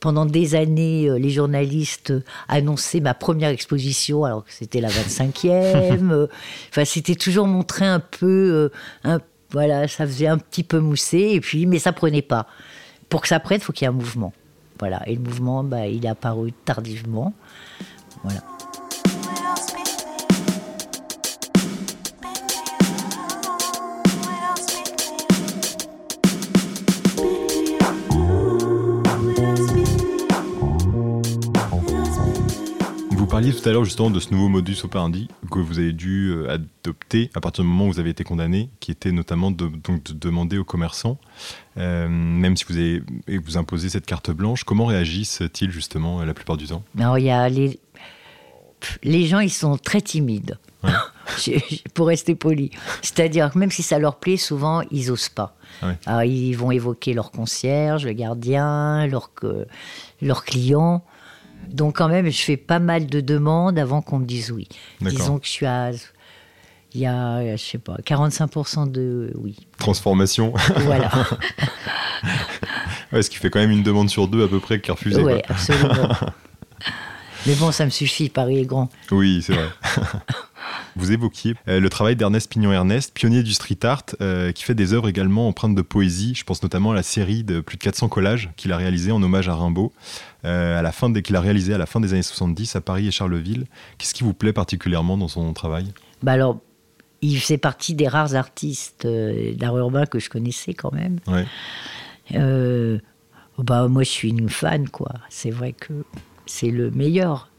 Pendant 0.00 0.24
des 0.26 0.54
années, 0.54 1.08
euh, 1.08 1.18
les 1.18 1.30
journalistes 1.30 2.12
annonçaient 2.48 3.00
ma 3.00 3.12
première 3.14 3.50
exposition, 3.50 4.24
alors 4.24 4.44
que 4.44 4.50
c'était 4.52 4.80
la 4.80 4.88
25e. 4.88 6.10
Euh, 6.10 6.26
Enfin, 6.70 6.84
c'était 6.84 7.14
toujours 7.14 7.46
montré 7.46 7.84
un 7.86 8.00
peu, 8.00 8.26
euh, 8.26 8.68
un- 9.04 9.20
voilà, 9.52 9.86
ça 9.88 10.06
faisait 10.06 10.26
un 10.28 10.38
petit 10.38 10.62
peu 10.64 10.78
mousser. 10.80 11.30
Et 11.32 11.40
puis, 11.40 11.66
mais 11.66 11.78
ça 11.78 11.92
prenait 11.92 12.22
pas. 12.22 12.46
Pour 13.08 13.20
que 13.20 13.28
ça 13.28 13.40
prenne, 13.40 13.58
il 13.60 13.64
faut 13.64 13.72
qu'il 13.72 13.84
y 13.84 13.86
ait 13.86 13.88
un 13.88 13.92
mouvement. 13.92 14.32
Voilà. 14.78 15.02
Et 15.06 15.14
le 15.14 15.20
mouvement, 15.20 15.62
bah, 15.64 15.86
il 15.86 16.04
est 16.06 16.08
apparu 16.08 16.52
tardivement. 16.64 17.34
Voilà. 18.24 18.40
Parliez 33.40 33.58
tout 33.58 33.68
à 33.68 33.72
l'heure 33.72 33.84
justement 33.84 34.10
de 34.10 34.20
ce 34.20 34.32
nouveau 34.32 34.48
modus 34.48 34.76
operandi 34.84 35.28
que 35.50 35.58
vous 35.58 35.78
avez 35.78 35.92
dû 35.92 36.30
euh, 36.30 36.50
adopter 36.50 37.30
à 37.34 37.40
partir 37.40 37.64
du 37.64 37.70
moment 37.70 37.86
où 37.86 37.92
vous 37.92 38.00
avez 38.00 38.10
été 38.10 38.22
condamné, 38.22 38.68
qui 38.80 38.90
était 38.90 39.12
notamment 39.12 39.50
de, 39.50 39.66
donc, 39.66 40.02
de 40.02 40.12
demander 40.12 40.58
aux 40.58 40.64
commerçants, 40.64 41.16
euh, 41.78 42.06
même 42.08 42.56
si 42.58 42.64
vous 42.68 42.76
avez 42.76 43.02
et 43.28 43.38
vous 43.38 43.56
imposez 43.56 43.88
cette 43.88 44.04
carte 44.04 44.30
blanche, 44.30 44.64
comment 44.64 44.84
réagissent-ils 44.84 45.70
justement 45.70 46.20
euh, 46.20 46.26
la 46.26 46.34
plupart 46.34 46.58
du 46.58 46.66
temps? 46.66 46.82
Alors, 46.98 47.18
il 47.18 47.24
y 47.24 47.30
a 47.30 47.48
les. 47.48 47.80
Gens, 49.26 49.40
ils 49.40 49.50
sont 49.50 49.78
très 49.78 50.02
timides. 50.02 50.58
Pour 51.94 52.08
rester 52.08 52.34
poli. 52.34 52.70
C'est-à-dire 53.02 53.50
que 53.52 53.58
même 53.58 53.70
si 53.70 53.82
ça 53.82 53.98
leur 53.98 54.16
plaît, 54.16 54.38
souvent, 54.38 54.82
ils 54.90 55.10
osent 55.10 55.28
pas. 55.28 55.56
Ah 55.80 55.88
ouais. 55.88 55.98
Alors, 56.06 56.22
ils 56.24 56.54
vont 56.54 56.70
évoquer 56.70 57.14
leur 57.14 57.30
concierge, 57.30 58.04
le 58.04 58.12
gardien, 58.12 59.06
leur, 59.06 59.30
leur 60.20 60.44
client. 60.44 61.04
Donc, 61.68 61.96
quand 61.96 62.08
même, 62.08 62.28
je 62.30 62.42
fais 62.42 62.56
pas 62.56 62.78
mal 62.78 63.06
de 63.06 63.20
demandes 63.20 63.78
avant 63.78 64.02
qu'on 64.02 64.18
me 64.18 64.26
dise 64.26 64.50
oui. 64.50 64.68
Disons 65.00 65.38
que 65.38 65.46
je 65.46 65.50
suis 65.50 65.66
à. 65.66 65.90
Il 66.92 67.00
y 67.00 67.06
a, 67.06 67.56
je 67.56 67.62
sais 67.62 67.78
pas, 67.78 67.96
45% 68.04 68.90
de 68.90 69.32
oui. 69.36 69.56
Transformation, 69.78 70.52
Voilà. 70.78 71.08
ouais, 73.12 73.22
ce 73.22 73.30
qui 73.30 73.36
fait 73.36 73.48
quand 73.48 73.60
même 73.60 73.70
une 73.70 73.84
demande 73.84 74.10
sur 74.10 74.26
deux 74.26 74.44
à 74.44 74.48
peu 74.48 74.58
près 74.58 74.80
qui 74.80 74.90
est 74.90 74.92
refusée. 74.92 75.22
quoi. 75.22 75.38
absolument. 75.48 76.08
Mais 77.46 77.54
bon, 77.54 77.70
ça 77.72 77.84
me 77.84 77.90
suffit, 77.90 78.28
Paris 78.28 78.58
est 78.58 78.66
grand. 78.66 78.90
Oui, 79.12 79.40
c'est 79.42 79.54
vrai. 79.54 79.68
Vous 80.96 81.12
évoquiez 81.12 81.54
euh, 81.68 81.80
le 81.80 81.88
travail 81.88 82.16
d'Ernest 82.16 82.50
Pignon-Ernest, 82.50 83.12
pionnier 83.14 83.42
du 83.42 83.52
street 83.52 83.78
art, 83.84 84.02
euh, 84.20 84.52
qui 84.52 84.64
fait 84.64 84.74
des 84.74 84.92
œuvres 84.92 85.08
également 85.08 85.46
empreintes 85.48 85.74
de 85.74 85.82
poésie. 85.82 86.34
Je 86.34 86.44
pense 86.44 86.62
notamment 86.62 86.90
à 86.90 86.94
la 86.94 87.02
série 87.02 87.44
de 87.44 87.60
plus 87.60 87.76
de 87.76 87.82
400 87.82 88.08
collages 88.08 88.50
qu'il 88.56 88.72
a 88.72 88.76
réalisé 88.76 89.12
en 89.12 89.22
hommage 89.22 89.48
à 89.48 89.54
Rimbaud, 89.54 89.92
euh, 90.44 90.78
à 90.78 90.82
la 90.82 90.92
fin 90.92 91.08
des- 91.10 91.22
qu'il 91.22 91.36
a 91.36 91.40
réalisé 91.40 91.72
à 91.74 91.78
la 91.78 91.86
fin 91.86 92.00
des 92.00 92.12
années 92.12 92.22
70 92.22 92.76
à 92.76 92.80
Paris 92.80 93.06
et 93.06 93.10
Charleville. 93.10 93.66
Qu'est-ce 93.98 94.14
qui 94.14 94.24
vous 94.24 94.34
plaît 94.34 94.52
particulièrement 94.52 95.16
dans 95.16 95.28
son 95.28 95.52
travail? 95.52 95.92
Bah 96.22 96.32
alors, 96.32 96.58
il 97.22 97.38
fait 97.38 97.58
partie 97.58 97.94
des 97.94 98.08
rares 98.08 98.34
artistes 98.34 99.06
d'art 99.56 99.76
urbain 99.78 100.06
que 100.06 100.18
je 100.18 100.30
connaissais 100.30 100.74
quand 100.74 100.92
même. 100.92 101.18
ouais. 101.26 101.44
Euh, 102.34 102.98
bah 103.58 103.88
moi, 103.88 104.02
je 104.04 104.08
suis 104.10 104.30
une 104.30 104.48
fan, 104.48 104.88
quoi. 104.88 105.12
C'est 105.28 105.50
vrai 105.50 105.72
que 105.72 105.92
c'est 106.46 106.70
le 106.70 106.90
meilleur. 106.90 107.49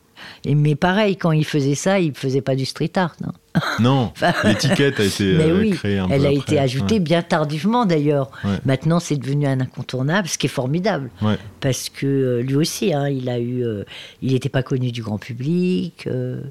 Et, 0.45 0.55
mais 0.55 0.75
pareil, 0.75 1.17
quand 1.17 1.31
il 1.31 1.45
faisait 1.45 1.75
ça, 1.75 1.99
il 1.99 2.13
faisait 2.15 2.41
pas 2.41 2.55
du 2.55 2.65
street 2.65 2.91
art. 2.95 3.15
non. 3.21 3.31
Non, 3.81 4.13
l'étiquette 4.45 4.97
a 5.01 5.03
été 5.03 5.33
mais 5.37 5.49
euh, 5.49 5.59
oui, 5.59 5.71
créée 5.71 5.97
un 5.97 6.07
elle 6.09 6.21
peu 6.21 6.25
a 6.27 6.29
après. 6.29 6.39
été 6.41 6.59
ajoutée 6.59 6.93
Ouais. 6.95 6.99
bien 7.01 7.21
tardivement 7.21 7.85
d'ailleurs. 7.85 8.31
Ouais. 8.45 8.55
Maintenant, 8.63 9.01
c'est 9.01 9.17
devenu 9.17 9.45
un 9.45 9.59
incontournable, 9.59 10.29
ce 10.29 10.37
qui 10.37 10.45
est 10.45 10.49
formidable. 10.49 11.09
Ouais. 11.21 11.37
Parce 11.59 11.89
que 11.89 12.05
euh, 12.07 12.41
lui 12.43 12.55
aussi, 12.55 12.93
hein, 12.93 13.09
il 13.09 13.27
a 13.27 13.39
eu, 13.39 13.65
euh, 13.65 13.83
il 14.21 14.31
n'était 14.31 14.47
pas 14.47 14.63
connu 14.63 14.93
du 14.93 15.03
grand 15.03 15.17
public. 15.17 16.07
euh, 16.07 16.41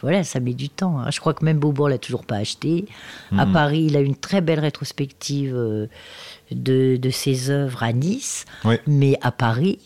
voilà, 0.00 0.22
ça 0.22 0.38
met 0.38 0.52
du 0.54 0.68
temps. 0.68 1.00
hein. 1.00 1.10
Je 1.10 1.18
crois 1.18 1.34
que 1.34 1.44
même 1.44 1.58
Beaubourg 1.58 1.88
l'a 1.88 1.98
toujours 1.98 2.24
pas 2.24 2.36
acheté. 2.36 2.84
À 3.36 3.46
Paris, 3.46 3.84
il 3.88 3.96
a 3.96 4.00
une 4.00 4.14
très 4.16 4.40
belle 4.42 4.60
rétrospective 4.60 5.54
de, 6.50 6.96
de 6.96 7.10
ses 7.10 7.50
œuvres 7.50 7.82
à 7.82 7.92
Nice, 7.92 8.44
mais 8.86 9.16
à 9.22 9.32
Paris, 9.32 9.78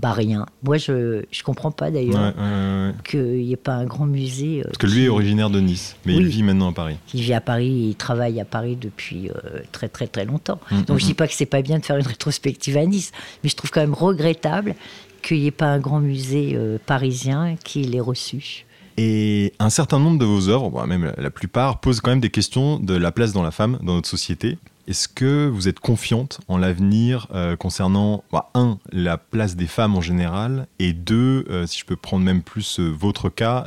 bah 0.00 0.12
rien. 0.12 0.44
Moi, 0.62 0.76
je 0.76 1.22
je 1.30 1.42
comprends 1.42 1.70
pas 1.70 1.90
d'ailleurs 1.90 2.14
ouais, 2.36 2.42
ouais, 2.42 2.86
ouais. 2.88 2.92
qu'il 3.08 3.38
n'y 3.46 3.52
ait 3.52 3.56
pas 3.56 3.74
un 3.74 3.86
grand 3.86 4.06
musée. 4.06 4.60
euh, 4.60 4.64
Parce 4.64 4.78
que 4.78 4.86
lui 4.86 5.04
est 5.04 5.08
originaire 5.08 5.48
de 5.50 5.60
Nice, 5.60 5.96
mais 6.04 6.14
il 6.16 6.26
vit 6.26 6.42
maintenant 6.42 6.70
à 6.70 6.72
Paris. 6.72 6.96
qui 7.06 7.22
vit 7.22 7.32
à 7.32 7.40
Paris 7.40 7.84
et 7.86 7.88
il 7.90 7.94
travaille 7.94 8.38
à 8.40 8.44
Paris 8.44 8.76
depuis 8.80 9.30
euh, 9.30 9.60
très 9.72 9.88
très 9.88 10.06
très 10.06 10.24
longtemps. 10.26 10.60
Mm, 10.70 10.82
Donc 10.82 10.96
mm, 10.96 11.00
je 11.00 11.04
dis 11.06 11.14
pas 11.14 11.26
que 11.26 11.34
c'est 11.34 11.46
pas 11.46 11.62
bien 11.62 11.78
de 11.78 11.84
faire 11.84 11.96
une 11.96 12.06
rétrospective 12.06 12.76
à 12.76 12.84
Nice, 12.84 13.12
mais 13.42 13.48
je 13.50 13.56
trouve 13.56 13.70
quand 13.70 13.80
même 13.80 13.94
regrettable 13.94 14.74
qu'il 15.22 15.40
n'y 15.40 15.46
ait 15.46 15.50
pas 15.50 15.66
un 15.66 15.78
grand 15.78 16.00
musée 16.00 16.52
euh, 16.54 16.78
parisien 16.84 17.56
qui 17.64 17.82
l'ait 17.82 17.98
reçu. 18.00 18.64
Et 18.98 19.52
un 19.58 19.68
certain 19.70 19.98
nombre 19.98 20.18
de 20.18 20.24
vos 20.24 20.48
œuvres, 20.48 20.86
même 20.86 21.12
la 21.18 21.30
plupart, 21.30 21.80
posent 21.80 22.00
quand 22.00 22.10
même 22.10 22.20
des 22.20 22.30
questions 22.30 22.78
de 22.78 22.94
la 22.94 23.12
place 23.12 23.32
dans 23.32 23.42
la 23.42 23.50
femme 23.50 23.78
dans 23.82 23.94
notre 23.94 24.08
société. 24.08 24.56
Est-ce 24.88 25.08
que 25.08 25.48
vous 25.48 25.66
êtes 25.68 25.80
confiante 25.80 26.40
en 26.46 26.58
l'avenir 26.58 27.26
euh, 27.34 27.56
concernant, 27.56 28.22
bah, 28.30 28.50
un, 28.54 28.78
la 28.92 29.18
place 29.18 29.56
des 29.56 29.66
femmes 29.66 29.96
en 29.96 30.00
général, 30.00 30.68
et 30.78 30.92
deux, 30.92 31.44
euh, 31.50 31.66
si 31.66 31.80
je 31.80 31.84
peux 31.84 31.96
prendre 31.96 32.24
même 32.24 32.40
plus 32.42 32.78
euh, 32.78 32.88
votre 32.96 33.28
cas, 33.28 33.64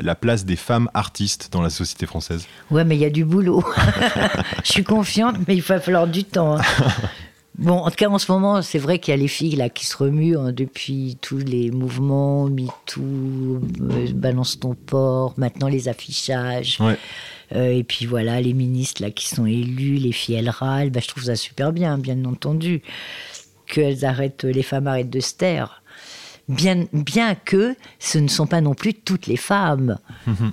la 0.00 0.14
place 0.14 0.44
des 0.44 0.56
femmes 0.56 0.88
artistes 0.94 1.48
dans 1.52 1.62
la 1.62 1.70
société 1.70 2.06
française? 2.06 2.46
Ouais, 2.70 2.84
mais 2.84 2.96
il 2.96 3.00
y 3.00 3.04
a 3.04 3.10
du 3.10 3.24
boulot. 3.24 3.64
je 4.64 4.70
suis 4.72 4.84
confiante, 4.84 5.36
mais 5.48 5.56
il 5.56 5.62
va 5.62 5.80
falloir 5.80 6.06
du 6.06 6.24
temps. 6.24 6.58
hein. 6.58 6.62
Bon, 7.60 7.74
en 7.74 7.90
tout 7.90 7.96
cas, 7.96 8.08
en 8.08 8.18
ce 8.18 8.32
moment, 8.32 8.62
c'est 8.62 8.78
vrai 8.78 8.98
qu'il 8.98 9.12
y 9.12 9.14
a 9.14 9.20
les 9.20 9.28
filles 9.28 9.56
là 9.56 9.68
qui 9.68 9.84
se 9.84 9.94
remuent 9.94 10.38
hein, 10.38 10.50
depuis 10.50 11.18
tous 11.20 11.36
les 11.36 11.70
mouvements, 11.70 12.46
MeToo, 12.46 13.02
euh, 13.02 14.12
Balance 14.14 14.58
ton 14.58 14.74
port, 14.74 15.34
maintenant 15.36 15.68
les 15.68 15.86
affichages. 15.86 16.78
Ouais. 16.80 16.96
Euh, 17.54 17.70
et 17.72 17.84
puis 17.84 18.06
voilà, 18.06 18.40
les 18.40 18.54
ministres 18.54 19.02
là 19.02 19.10
qui 19.10 19.28
sont 19.28 19.44
élus, 19.44 19.96
les 19.96 20.12
filles 20.12 20.36
elles 20.36 20.48
râlent. 20.48 20.90
Bah, 20.90 21.00
je 21.02 21.08
trouve 21.08 21.24
ça 21.24 21.36
super 21.36 21.74
bien, 21.74 21.98
bien 21.98 22.24
entendu, 22.24 22.80
qu'elles 23.66 24.06
arrêtent, 24.06 24.44
les 24.44 24.62
femmes 24.62 24.86
arrêtent 24.86 25.10
de 25.10 25.20
se 25.20 25.34
taire. 25.34 25.82
Bien, 26.48 26.86
bien 26.92 27.34
que 27.36 27.76
ce 27.98 28.18
ne 28.18 28.26
sont 28.26 28.46
pas 28.46 28.60
non 28.60 28.74
plus 28.74 28.94
toutes 28.94 29.28
les 29.28 29.36
femmes, 29.36 29.98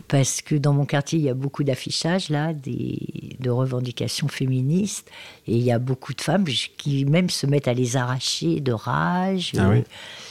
parce 0.08 0.42
que 0.44 0.54
dans 0.54 0.72
mon 0.72 0.86
quartier 0.86 1.18
il 1.18 1.26
y 1.26 1.30
a 1.30 1.34
beaucoup 1.34 1.64
d'affichages 1.64 2.30
là, 2.30 2.54
des, 2.54 3.27
de 3.40 3.50
revendications 3.50 4.28
féministes, 4.28 5.10
et 5.48 5.56
il 5.56 5.64
y 5.64 5.72
a 5.72 5.80
beaucoup 5.80 6.14
de 6.14 6.22
femmes 6.22 6.46
qui 6.78 7.06
même 7.06 7.30
se 7.30 7.46
mettent 7.46 7.68
à 7.68 7.74
les 7.74 7.96
arracher 7.98 8.60
de 8.60 8.72
rage. 8.72 9.54
Ah 9.58 9.70
oui 9.70 9.84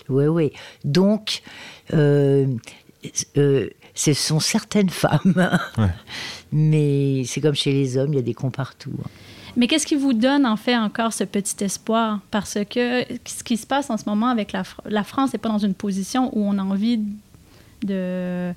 ouais. 0.08 0.52
Donc, 0.84 1.42
euh, 1.92 2.46
euh, 3.36 3.68
ce 3.94 4.12
sont 4.12 4.40
certaines 4.40 4.90
femmes. 4.90 5.50
Ouais. 5.78 5.90
Mais 6.52 7.22
c'est 7.26 7.40
comme 7.40 7.54
chez 7.54 7.72
les 7.72 7.96
hommes, 7.96 8.12
il 8.12 8.16
y 8.16 8.20
a 8.20 8.22
des 8.22 8.34
cons 8.34 8.50
partout. 8.50 8.92
hein. 9.04 9.08
Mais 9.56 9.66
qu'est-ce 9.68 9.86
qui 9.86 9.96
vous 9.96 10.12
donne 10.12 10.44
en 10.46 10.56
fait 10.56 10.76
encore 10.76 11.12
ce 11.12 11.24
petit 11.24 11.64
espoir? 11.64 12.20
Parce 12.30 12.58
que 12.68 13.04
ce 13.24 13.42
qui 13.42 13.56
se 13.56 13.66
passe 13.66 13.88
en 13.90 13.96
ce 13.96 14.04
moment 14.06 14.28
avec 14.28 14.52
la, 14.52 14.62
la 14.84 15.02
France 15.02 15.32
n'est 15.32 15.38
pas 15.38 15.48
dans 15.48 15.58
une 15.58 15.74
position 15.74 16.30
où 16.36 16.46
on 16.46 16.58
a 16.58 16.62
envie 16.62 17.00
de, 17.82 18.52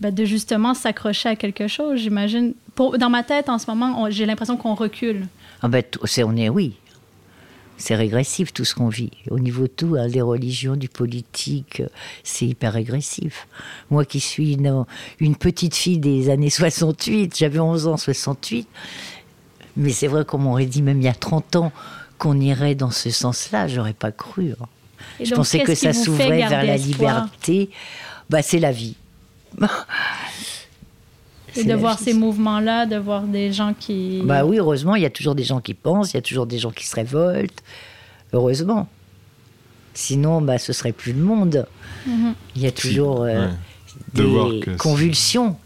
ben, 0.00 0.12
de 0.14 0.24
justement 0.24 0.74
s'accrocher 0.74 1.28
à 1.30 1.36
quelque 1.36 1.68
chose, 1.68 2.00
j'imagine. 2.00 2.54
Dans 2.76 3.10
ma 3.10 3.22
tête, 3.22 3.48
en 3.48 3.58
ce 3.58 3.66
moment, 3.70 4.10
j'ai 4.10 4.26
l'impression 4.26 4.56
qu'on 4.56 4.74
recule. 4.74 5.26
Ah 5.62 5.68
ben, 5.68 5.82
c'est, 6.04 6.24
on 6.24 6.36
est, 6.36 6.48
oui. 6.48 6.74
C'est 7.76 7.96
régressif 7.96 8.52
tout 8.52 8.64
ce 8.64 8.74
qu'on 8.74 8.88
vit. 8.88 9.10
Au 9.30 9.38
niveau 9.40 9.62
de 9.62 9.68
tout, 9.68 9.96
hein, 9.98 10.06
des 10.08 10.20
religions, 10.22 10.76
du 10.76 10.88
politique, 10.88 11.80
euh, 11.80 11.88
c'est 12.22 12.46
hyper 12.46 12.72
régressif. 12.72 13.48
Moi 13.90 14.04
qui 14.04 14.20
suis 14.20 14.52
une, 14.54 14.84
une 15.18 15.34
petite 15.34 15.74
fille 15.74 15.98
des 15.98 16.30
années 16.30 16.50
68, 16.50 17.36
j'avais 17.36 17.58
11 17.58 17.88
ans 17.88 17.96
68, 17.96 18.68
mais 19.76 19.90
c'est 19.90 20.06
vrai 20.06 20.24
qu'on 20.24 20.38
m'aurait 20.38 20.66
dit 20.66 20.82
même 20.82 21.00
il 21.00 21.04
y 21.04 21.08
a 21.08 21.14
30 21.14 21.56
ans 21.56 21.72
qu'on 22.16 22.38
irait 22.40 22.76
dans 22.76 22.92
ce 22.92 23.10
sens-là, 23.10 23.66
j'aurais 23.66 23.92
pas 23.92 24.12
cru. 24.12 24.52
hein. 24.60 24.66
Je 25.18 25.30
donc, 25.30 25.38
pensais 25.38 25.60
que 25.64 25.74
ça 25.74 25.92
s'ouvrait 25.92 26.38
vers 26.48 26.62
la 26.64 26.76
espoir? 26.76 27.24
liberté. 27.24 27.70
Bah, 28.30 28.40
c'est 28.42 28.60
la 28.60 28.70
vie. 28.70 28.94
Et 31.56 31.60
C'est 31.60 31.64
de 31.64 31.74
voir 31.74 31.98
ces 31.98 32.14
mouvements-là, 32.14 32.86
de 32.86 32.96
voir 32.96 33.22
des 33.22 33.52
gens 33.52 33.74
qui... 33.78 34.22
Bah 34.24 34.44
oui, 34.44 34.58
heureusement, 34.58 34.96
il 34.96 35.02
y 35.02 35.06
a 35.06 35.10
toujours 35.10 35.34
des 35.36 35.44
gens 35.44 35.60
qui 35.60 35.74
pensent, 35.74 36.12
il 36.12 36.16
y 36.16 36.18
a 36.18 36.22
toujours 36.22 36.46
des 36.46 36.58
gens 36.58 36.72
qui 36.72 36.84
se 36.86 36.96
révoltent. 36.96 37.62
Heureusement. 38.32 38.88
Sinon, 39.92 40.40
bah, 40.42 40.58
ce 40.58 40.72
serait 40.72 40.92
plus 40.92 41.12
le 41.12 41.22
monde. 41.22 41.66
Mhm. 42.06 42.34
Il 42.56 42.62
y 42.62 42.66
a 42.66 42.72
toujours 42.72 43.22
euh, 43.22 43.46
Ouais. 43.46 43.52
De 44.14 44.24
des 44.24 44.72
si- 44.72 44.76
convulsions. 44.76 45.56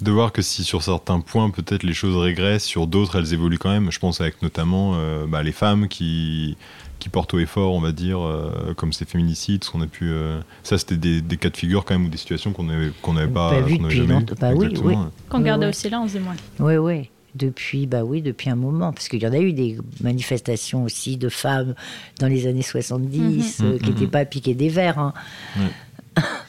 De 0.00 0.10
voir 0.10 0.32
que 0.32 0.40
si 0.40 0.64
sur 0.64 0.82
certains 0.82 1.20
points, 1.20 1.50
peut-être 1.50 1.82
les 1.82 1.92
choses 1.92 2.16
régressent, 2.16 2.64
sur 2.64 2.86
d'autres, 2.86 3.16
elles 3.18 3.34
évoluent 3.34 3.58
quand 3.58 3.70
même. 3.70 3.92
Je 3.92 3.98
pense 3.98 4.22
avec 4.22 4.40
notamment 4.40 4.92
euh, 4.94 5.26
bah, 5.26 5.42
les 5.42 5.52
femmes 5.52 5.88
qui, 5.88 6.56
qui 6.98 7.08
portent 7.08 7.34
au 7.34 7.38
effort, 7.38 7.72
on 7.74 7.80
va 7.80 7.92
dire, 7.92 8.20
euh, 8.20 8.74
comme 8.76 8.92
ces 8.92 9.04
féminicides, 9.04 9.64
ce 9.64 9.70
qu'on 9.70 9.80
a 9.82 9.86
pu. 9.86 10.06
euh, 10.10 10.40
ça, 10.62 10.78
c'était 10.78 10.96
des, 10.96 11.20
des 11.20 11.36
cas 11.36 11.50
de 11.50 11.56
figure 11.56 11.84
quand 11.84 11.94
même 11.94 12.06
ou 12.06 12.10
des 12.10 12.16
situations 12.16 12.52
qu'on 12.52 12.64
n'avait 12.64 12.90
qu'on 13.02 13.12
n'avait 13.12 13.32
pas, 13.32 13.50
Pas 13.50 13.60
vu 13.60 13.78
depuis 13.78 13.96
jamais. 13.98 14.24
Bah 14.40 14.52
oui, 14.54 14.74
oui. 14.82 14.94
Qu'on 15.28 15.40
gardait 15.40 15.66
ouais. 15.66 15.70
au 15.70 15.74
silence, 15.74 16.12
du 16.12 16.20
moins. 16.20 16.36
Oui, 16.58 16.76
oui. 16.76 17.10
Depuis, 17.34 17.86
bah 17.86 18.02
oui, 18.02 18.22
depuis 18.22 18.48
un 18.48 18.54
moment. 18.56 18.92
Parce 18.94 19.08
qu'il 19.08 19.22
y 19.22 19.26
en 19.26 19.32
a 19.32 19.38
eu 19.38 19.52
des 19.52 19.76
manifestations 20.00 20.84
aussi 20.84 21.18
de 21.18 21.28
femmes 21.28 21.74
dans 22.18 22.28
les 22.28 22.46
années 22.46 22.62
70 22.62 23.60
euh, 23.62 23.76
qui 23.78 23.84
Mhm. 23.84 23.94
n'étaient 23.94 24.06
pas 24.06 24.20
à 24.20 24.24
piquer 24.24 24.54
des 24.54 24.70
verres. 24.70 24.98
hein. 24.98 25.12
Ouais. 25.58 26.22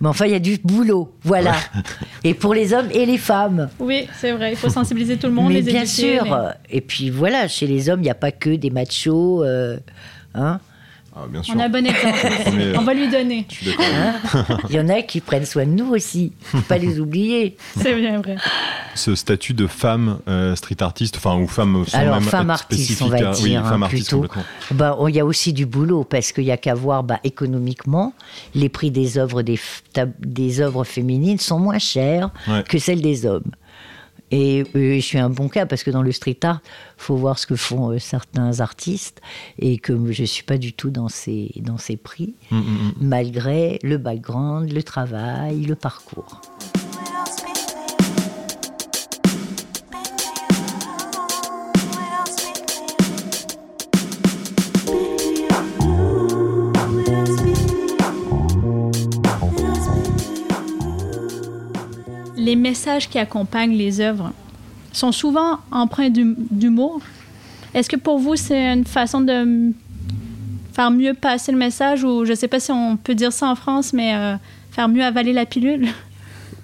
Mais 0.00 0.08
enfin, 0.08 0.26
il 0.26 0.32
y 0.32 0.34
a 0.34 0.40
du 0.40 0.58
boulot, 0.62 1.12
voilà. 1.22 1.54
et 2.24 2.34
pour 2.34 2.52
les 2.52 2.74
hommes 2.74 2.88
et 2.92 3.06
les 3.06 3.16
femmes. 3.16 3.70
Oui, 3.78 4.06
c'est 4.18 4.32
vrai. 4.32 4.50
Il 4.52 4.56
faut 4.56 4.68
sensibiliser 4.68 5.16
tout 5.16 5.26
le 5.26 5.32
monde, 5.32 5.48
Mais 5.48 5.62
les 5.62 5.72
bien 5.72 5.86
sûr. 5.86 6.26
Et 6.68 6.82
puis 6.82 7.08
voilà, 7.10 7.48
chez 7.48 7.66
les 7.66 7.88
hommes, 7.88 8.00
il 8.00 8.04
n'y 8.04 8.10
a 8.10 8.14
pas 8.14 8.32
que 8.32 8.50
des 8.50 8.70
machos. 8.70 9.42
euh, 9.42 9.78
hein. 10.34 10.60
Ah, 11.18 11.24
bien 11.30 11.42
sûr. 11.42 11.54
On 11.56 11.60
a 11.60 11.64
un 11.64 11.68
bon 11.70 11.86
exemple. 11.86 12.18
On 12.76 12.80
On 12.80 12.84
va 12.84 12.92
lui 12.92 13.08
donner. 13.08 13.46
D'accord. 13.64 14.58
Il 14.68 14.76
y 14.76 14.80
en 14.80 14.88
a 14.90 15.00
qui 15.00 15.20
prennent 15.22 15.46
soin 15.46 15.64
de 15.64 15.70
nous 15.70 15.94
aussi. 15.94 16.32
Faut 16.42 16.60
pas 16.60 16.76
les 16.76 17.00
oublier. 17.00 17.56
C'est 17.80 17.94
bien 17.94 18.20
vrai. 18.20 18.36
Ce 18.94 19.14
statut 19.14 19.54
de 19.54 19.66
femme 19.66 20.18
euh, 20.28 20.54
street 20.56 20.82
artiste, 20.82 21.16
enfin, 21.16 21.36
ou 21.38 21.46
femme 21.46 21.84
sans 21.86 21.96
Alors, 21.98 22.16
même 22.16 22.24
femme 22.24 22.50
être 22.50 22.62
artiste, 22.62 23.00
on 23.00 23.06
spécifique 23.06 23.24
va 23.24 23.32
dire, 23.32 23.42
Oui, 23.44 23.56
hein, 23.56 23.64
femme 23.64 23.82
artiste 23.82 24.10
plutôt. 24.10 24.26
Bah, 24.72 24.94
on- 24.98 25.08
il 25.08 25.16
y 25.16 25.20
a 25.20 25.24
aussi 25.24 25.54
du 25.54 25.64
boulot 25.64 26.04
parce 26.04 26.32
qu'il 26.32 26.44
y 26.44 26.50
a 26.50 26.58
qu'à 26.58 26.74
voir 26.74 27.02
bah, 27.02 27.18
économiquement, 27.24 28.12
les 28.54 28.68
prix 28.68 28.90
des 28.90 29.16
œuvres 29.16 29.42
des, 29.42 30.60
œuvres 30.60 30.84
féminines 30.84 31.38
sont 31.38 31.58
moins 31.58 31.78
chers 31.78 32.30
Ouais. 32.48 32.62
que 32.68 32.78
celles 32.78 33.00
des 33.00 33.24
hommes. 33.24 33.50
Et 34.30 34.64
je 34.74 35.00
suis 35.00 35.18
un 35.18 35.30
bon 35.30 35.48
cas 35.48 35.66
parce 35.66 35.84
que 35.84 35.90
dans 35.90 36.02
le 36.02 36.12
street 36.12 36.38
art, 36.42 36.60
faut 36.96 37.16
voir 37.16 37.38
ce 37.38 37.46
que 37.46 37.54
font 37.56 37.90
euh, 37.90 37.98
certains 37.98 38.60
artistes 38.60 39.20
et 39.58 39.78
que 39.78 40.12
je 40.12 40.24
suis 40.24 40.42
pas 40.42 40.58
du 40.58 40.72
tout 40.72 40.90
dans 40.90 41.08
ces 41.08 41.52
dans 41.62 41.78
ces 41.78 41.96
prix, 41.96 42.34
Mm, 42.50 42.56
mm, 42.56 42.60
mm. 42.60 42.92
malgré 43.00 43.78
le 43.82 43.98
background, 43.98 44.72
le 44.72 44.82
travail, 44.82 45.62
le 45.62 45.74
parcours. 45.74 46.40
Les 62.46 62.54
messages 62.54 63.08
qui 63.08 63.18
accompagnent 63.18 63.76
les 63.76 64.00
œuvres 64.00 64.32
sont 64.92 65.10
souvent 65.10 65.58
empreints 65.72 66.10
d'hum- 66.10 66.36
d'humour. 66.50 67.00
Est-ce 67.74 67.88
que 67.88 67.96
pour 67.96 68.20
vous, 68.20 68.36
c'est 68.36 68.72
une 68.72 68.84
façon 68.86 69.20
de 69.20 69.72
faire 70.72 70.92
mieux 70.92 71.12
passer 71.14 71.50
le 71.50 71.58
message 71.58 72.04
ou 72.04 72.24
je 72.24 72.30
ne 72.30 72.36
sais 72.36 72.46
pas 72.46 72.60
si 72.60 72.70
on 72.70 72.96
peut 72.96 73.16
dire 73.16 73.32
ça 73.32 73.50
en 73.50 73.56
France, 73.56 73.92
mais 73.92 74.14
euh, 74.14 74.36
faire 74.70 74.88
mieux 74.88 75.02
avaler 75.02 75.32
la 75.32 75.44
pilule? 75.44 75.88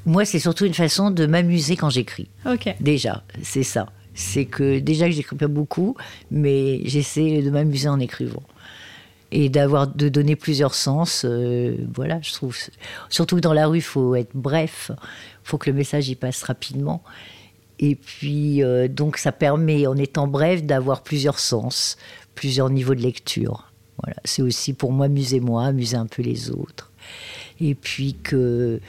Moi, 0.07 0.25
c'est 0.25 0.39
surtout 0.39 0.67
une 0.67 0.75
façon 0.75 1.11
de 1.11 1.27
m'amuser 1.27 1.75
quand 1.75 1.91
j'écris. 1.91 2.29
OK. 2.47 2.73
Déjà, 2.79 3.25
c'est 3.43 3.65
ça. 3.65 3.87
C'est 4.15 4.45
que 4.45 4.79
déjà 4.79 5.07
que 5.07 5.13
j'écris 5.13 5.37
pas 5.37 5.49
beaucoup, 5.49 5.97
mais 6.31 6.81
j'essaie 6.85 7.43
de 7.43 7.51
m'amuser 7.51 7.89
en 7.89 7.99
écrivant 7.99 8.43
et 9.33 9.49
d'avoir 9.49 9.89
de 9.89 10.09
donner 10.09 10.37
plusieurs 10.37 10.75
sens. 10.75 11.25
euh, 11.25 11.77
voilà, 11.95 12.21
je 12.23 12.33
trouve. 12.33 12.57
Surtout 13.09 13.37
que 13.37 13.41
dans 13.41 13.55
la 13.55 13.67
rue, 13.67 13.79
il 13.79 13.83
faut 13.83 14.15
être 14.15 14.33
bref. 14.35 14.91
Il 14.95 15.49
faut 15.49 15.59
que 15.59 15.71
le 15.71 15.77
message 15.77 16.09
y 16.09 16.15
passe 16.15 16.43
rapidement. 16.43 17.03
Et 17.79 17.97
puis, 17.97 18.63
euh, 18.63 18.87
donc, 18.89 19.17
ça 19.17 19.33
permet, 19.33 19.87
en 19.87 19.97
étant 19.97 20.29
bref, 20.29 20.63
d'avoir 20.63 21.03
plusieurs 21.03 21.39
sens, 21.39 21.97
plusieurs 22.35 22.71
niveaux 22.71 22.95
de 22.95 23.01
lecture. 23.01 23.73
Voilà, 24.03 24.17
c'est 24.25 24.43
aussi 24.43 24.75
pour 24.75 24.93
moi 24.93 25.07
amuser 25.07 25.41
moi, 25.41 25.65
amuser 25.65 25.97
un 25.97 26.07
peu 26.07 26.23
les 26.23 26.51
autres. 26.51 26.93
Et 27.61 27.75
puis 27.75 28.15
que, 28.23 28.81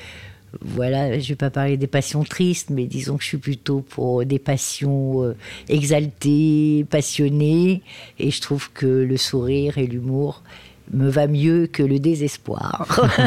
voilà, 0.61 1.19
je 1.19 1.29
vais 1.29 1.35
pas 1.35 1.49
parler 1.49 1.77
des 1.77 1.87
passions 1.87 2.23
tristes, 2.23 2.69
mais 2.69 2.85
disons 2.85 3.17
que 3.17 3.23
je 3.23 3.29
suis 3.29 3.37
plutôt 3.37 3.81
pour 3.81 4.25
des 4.25 4.39
passions 4.39 5.23
euh, 5.23 5.35
exaltées, 5.69 6.85
passionnées, 6.89 7.81
et 8.19 8.31
je 8.31 8.41
trouve 8.41 8.71
que 8.71 8.85
le 8.85 9.17
sourire 9.17 9.77
et 9.77 9.87
l'humour 9.87 10.43
me 10.91 11.09
va 11.09 11.27
mieux 11.27 11.67
que 11.67 11.81
le 11.81 11.97
désespoir 11.99 12.99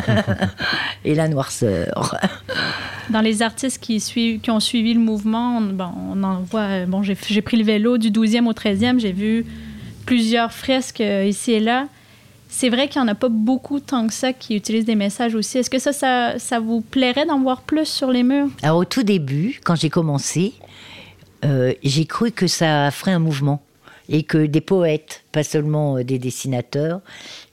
et 1.05 1.15
la 1.15 1.29
noirceur. 1.29 2.15
Dans 3.11 3.21
les 3.23 3.43
artistes 3.43 3.81
qui, 3.81 3.99
suivent, 4.01 4.41
qui 4.41 4.51
ont 4.51 4.61
suivi 4.61 4.95
le 4.95 5.01
mouvement, 5.01 5.59
on, 5.59 5.63
bon, 5.63 5.91
on 6.13 6.23
en 6.23 6.43
voit. 6.43 6.61
euh, 6.61 6.87
Bon, 6.87 7.03
j'ai 7.03 7.17
j'ai 7.29 7.43
pris 7.43 7.57
le 7.57 7.65
vélo 7.65 7.99
du 7.99 8.11
12e 8.11 8.47
au 8.47 8.53
13e, 8.53 9.01
j'ai 9.01 9.13
vu 9.13 9.47
plusieurs 10.05 10.53
fresques 10.53 11.01
euh, 11.01 11.25
ici 11.25 11.53
et 11.53 11.61
là. 11.61 11.89
C'est 12.49 12.69
vrai 12.69 12.89
qu'il 12.89 13.03
n'y 13.03 13.09
en 13.09 13.13
a 13.13 13.15
pas 13.15 13.29
beaucoup 13.29 13.81
tant 13.81 14.07
que 14.07 14.15
ça 14.15 14.33
qui 14.33 14.57
utilisent 14.57 14.85
des 14.85 14.95
messages 14.95 15.35
aussi. 15.35 15.59
Est-ce 15.59 15.71
que 15.71 15.79
ça, 15.79 15.93
ça, 15.93 16.39
ça 16.39 16.61
vous 16.61 16.81
plairait 16.81 17.27
d'en 17.27 17.41
voir 17.41 17.63
plus 17.63 17.87
sur 17.87 18.11
les 18.11 18.23
murs? 18.23 18.49
Alors 18.63 18.79
au 18.79 18.85
tout 18.85 19.03
début, 19.03 19.61
quand 19.65 19.75
j'ai 19.75 19.91
commencé, 19.91 20.55
euh, 21.45 21.75
j'ai 21.83 22.07
cru 22.07 22.31
que 22.31 22.47
ça 22.47 22.91
ferait 22.91 23.13
un 23.13 23.19
mouvement 23.19 23.63
et 24.09 24.23
que 24.23 24.47
des 24.47 24.61
poètes, 24.61 25.25
pas 25.33 25.43
seulement 25.43 25.97
euh, 25.97 26.05
des 26.05 26.19
dessinateurs, 26.19 27.01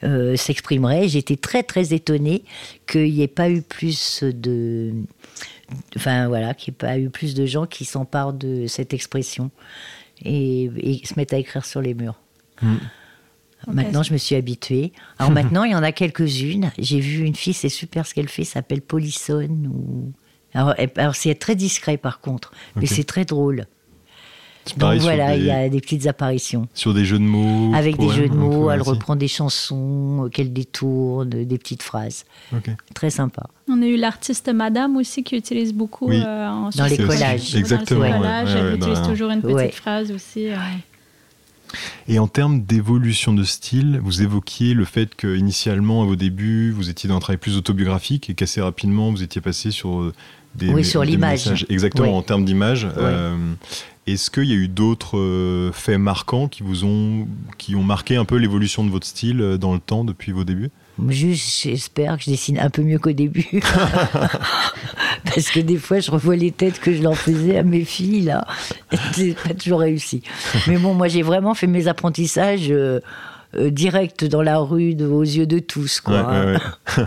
euh, 0.03 0.35
s'exprimeraient. 0.35 1.07
J'étais 1.07 1.35
très 1.35 1.63
très 1.63 1.93
étonnée 1.93 2.43
qu'il 2.87 3.11
n'y 3.11 3.23
ait 3.23 3.27
pas 3.27 3.49
eu 3.49 3.61
plus 3.61 4.23
de, 4.23 4.93
enfin 5.97 6.27
voilà, 6.27 6.53
qu'il 6.53 6.71
n'y 6.71 6.75
ait 6.75 6.87
pas 6.87 6.99
eu 6.99 7.09
plus 7.09 7.33
de 7.33 7.45
gens 7.45 7.65
qui 7.65 7.85
s'emparent 7.85 8.33
de 8.33 8.67
cette 8.67 8.93
expression 8.93 9.49
et, 10.23 10.69
et 10.77 11.05
se 11.05 11.15
mettent 11.17 11.33
à 11.33 11.37
écrire 11.37 11.65
sur 11.65 11.81
les 11.81 11.95
murs. 11.95 12.19
Maintenant, 13.71 14.03
je 14.03 14.13
me 14.13 14.17
suis 14.17 14.35
habituée. 14.35 14.91
Alors 15.19 15.31
maintenant, 15.39 15.63
il 15.63 15.71
y 15.71 15.75
en 15.75 15.83
a 15.83 15.91
quelques-unes. 15.91 16.71
J'ai 16.77 16.99
vu 16.99 17.23
une 17.25 17.35
fille, 17.35 17.53
c'est 17.53 17.69
super 17.69 18.05
ce 18.05 18.13
qu'elle 18.13 18.29
fait, 18.29 18.43
ça 18.43 18.53
s'appelle 18.55 18.81
Polissonne. 18.81 19.71
Ou... 19.73 20.11
Alors, 20.53 20.75
c'est 21.15 21.33
très 21.35 21.55
discret 21.55 21.97
par 21.97 22.19
contre, 22.19 22.51
mais 22.75 22.85
c'est 22.85 23.03
très 23.05 23.25
drôle. 23.25 23.65
Donc 24.77 25.01
voilà, 25.01 25.33
des- 25.35 25.41
il 25.41 25.45
y 25.45 25.51
a 25.51 25.67
des 25.67 25.81
petites 25.81 26.07
apparitions. 26.07 26.69
Sur 26.73 26.93
des 26.93 27.03
jeux 27.03 27.19
de 27.19 27.23
mots. 27.25 27.73
Avec 27.75 27.97
des 27.97 28.07
jeux 28.09 28.29
de 28.29 28.33
mots, 28.33 28.71
elle 28.71 28.79
aussi. 28.79 28.91
reprend 28.91 29.17
des 29.17 29.27
chansons 29.27 30.23
euh, 30.25 30.29
qu'elle 30.29 30.53
détourne, 30.53 31.27
des 31.29 31.57
petites 31.57 31.83
phrases. 31.83 32.23
Très 32.93 33.09
sympa. 33.09 33.43
On 33.67 33.81
a 33.81 33.85
eu 33.87 33.97
l'artiste 33.97 34.47
Madame 34.53 34.95
aussi 34.95 35.21
qui 35.23 35.35
utilise 35.35 35.73
beaucoup 35.73 36.07
Oui. 36.07 36.21
euh, 36.25 36.47
en 36.47 36.69
Dans 36.69 36.85
les 36.85 36.95
C'est 36.95 37.03
aussi- 37.03 37.17
collages. 37.17 37.55
Exactement. 37.57 37.99
Dans 37.99 38.05
les 38.05 38.11
ouais, 38.13 38.17
collages, 38.19 38.53
ouais, 38.53 38.59
elle 38.61 38.75
utilise 38.77 38.99
dans- 39.01 39.07
toujours 39.09 39.31
une 39.31 39.41
petite 39.41 39.55
Ouais. 39.57 39.71
phrase 39.71 40.11
aussi. 40.11 40.47
euh. 40.47 40.55
Et 42.07 42.19
en 42.19 42.27
termes 42.27 42.61
d'évolution 42.61 43.33
de 43.33 43.43
style, 43.43 43.99
vous 44.03 44.21
évoquiez 44.21 44.73
le 44.73 44.85
fait 44.85 45.15
que 45.15 45.35
initialement, 45.35 46.03
à 46.03 46.05
vos 46.05 46.15
débuts, 46.15 46.71
vous 46.71 46.89
étiez 46.89 47.07
dans 47.09 47.17
un 47.17 47.19
travail 47.19 47.37
plus 47.37 47.57
autobiographique 47.57 48.29
et 48.29 48.33
qu'assez 48.33 48.61
rapidement, 48.61 49.11
vous 49.11 49.23
étiez 49.23 49.41
passé 49.41 49.71
sur 49.71 50.01
euh, 50.01 50.13
des, 50.55 50.69
Oui, 50.69 50.83
sur 50.85 51.03
l'image. 51.03 51.65
Exactement, 51.69 52.17
en 52.17 52.21
termes 52.21 52.45
d'image. 52.45 52.87
Euh, 52.97 53.35
Est-ce 54.07 54.29
qu'il 54.29 54.45
y 54.45 54.53
a 54.53 54.55
eu 54.55 54.67
d'autres 54.67 55.17
euh, 55.17 55.71
faits 55.71 55.99
marquants 55.99 56.47
qui 56.47 56.63
vous 56.63 56.83
ont, 56.83 57.27
qui 57.57 57.75
ont 57.75 57.83
marqué 57.83 58.15
un 58.15 58.25
peu 58.25 58.35
l'évolution 58.35 58.83
de 58.83 58.89
votre 58.89 59.07
style 59.07 59.57
dans 59.59 59.73
le 59.73 59.79
temps 59.79 60.03
depuis 60.03 60.31
vos 60.31 60.43
débuts? 60.43 60.71
Juste, 61.09 61.63
j'espère 61.63 62.17
que 62.17 62.23
je 62.23 62.29
dessine 62.29 62.59
un 62.59 62.69
peu 62.69 62.81
mieux 62.83 62.99
qu'au 62.99 63.11
début. 63.13 63.47
Parce 65.25 65.49
que 65.49 65.59
des 65.59 65.77
fois, 65.77 65.99
je 65.99 66.11
revois 66.11 66.35
les 66.35 66.51
têtes 66.51 66.79
que 66.79 66.93
je 66.93 67.01
leur 67.01 67.15
faisais 67.17 67.57
à 67.57 67.63
mes 67.63 67.83
filles, 67.83 68.21
là. 68.21 68.45
Et 68.91 68.97
C'est 69.13 69.35
pas 69.35 69.53
toujours 69.53 69.79
réussi. 69.79 70.21
Mais 70.67 70.77
bon, 70.77 70.93
moi, 70.93 71.07
j'ai 71.07 71.23
vraiment 71.23 71.53
fait 71.55 71.67
mes 71.67 71.87
apprentissages 71.87 72.67
euh, 72.69 72.99
euh, 73.55 73.69
directs 73.71 74.23
dans 74.25 74.41
la 74.43 74.59
rue, 74.59 74.93
de- 74.95 75.07
aux 75.07 75.23
yeux 75.23 75.47
de 75.47 75.59
tous, 75.59 75.99
quoi. 75.99 76.29
ouais, 76.29 76.57
ouais. 76.97 77.03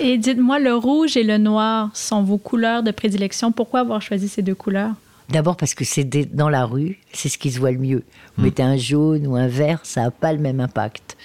Et 0.00 0.16
dites-moi, 0.16 0.58
le 0.58 0.74
rouge 0.74 1.16
et 1.16 1.24
le 1.24 1.38
noir 1.38 1.90
sont 1.92 2.22
vos 2.22 2.38
couleurs 2.38 2.82
de 2.82 2.90
prédilection. 2.92 3.52
Pourquoi 3.52 3.80
avoir 3.80 4.00
choisi 4.00 4.28
ces 4.28 4.42
deux 4.42 4.54
couleurs? 4.54 4.92
D'abord 5.28 5.56
parce 5.56 5.74
que 5.74 5.84
c'est 5.84 6.04
dans 6.34 6.48
la 6.48 6.64
rue, 6.64 6.98
c'est 7.12 7.28
ce 7.28 7.38
qui 7.38 7.50
se 7.50 7.58
voit 7.58 7.72
le 7.72 7.78
mieux. 7.78 8.04
Vous 8.36 8.44
mettez 8.44 8.62
un 8.62 8.76
jaune 8.76 9.26
ou 9.26 9.34
un 9.36 9.48
vert, 9.48 9.80
ça 9.82 10.02
n'a 10.02 10.10
pas 10.10 10.32
le 10.32 10.38
même 10.38 10.60
impact. 10.60 11.16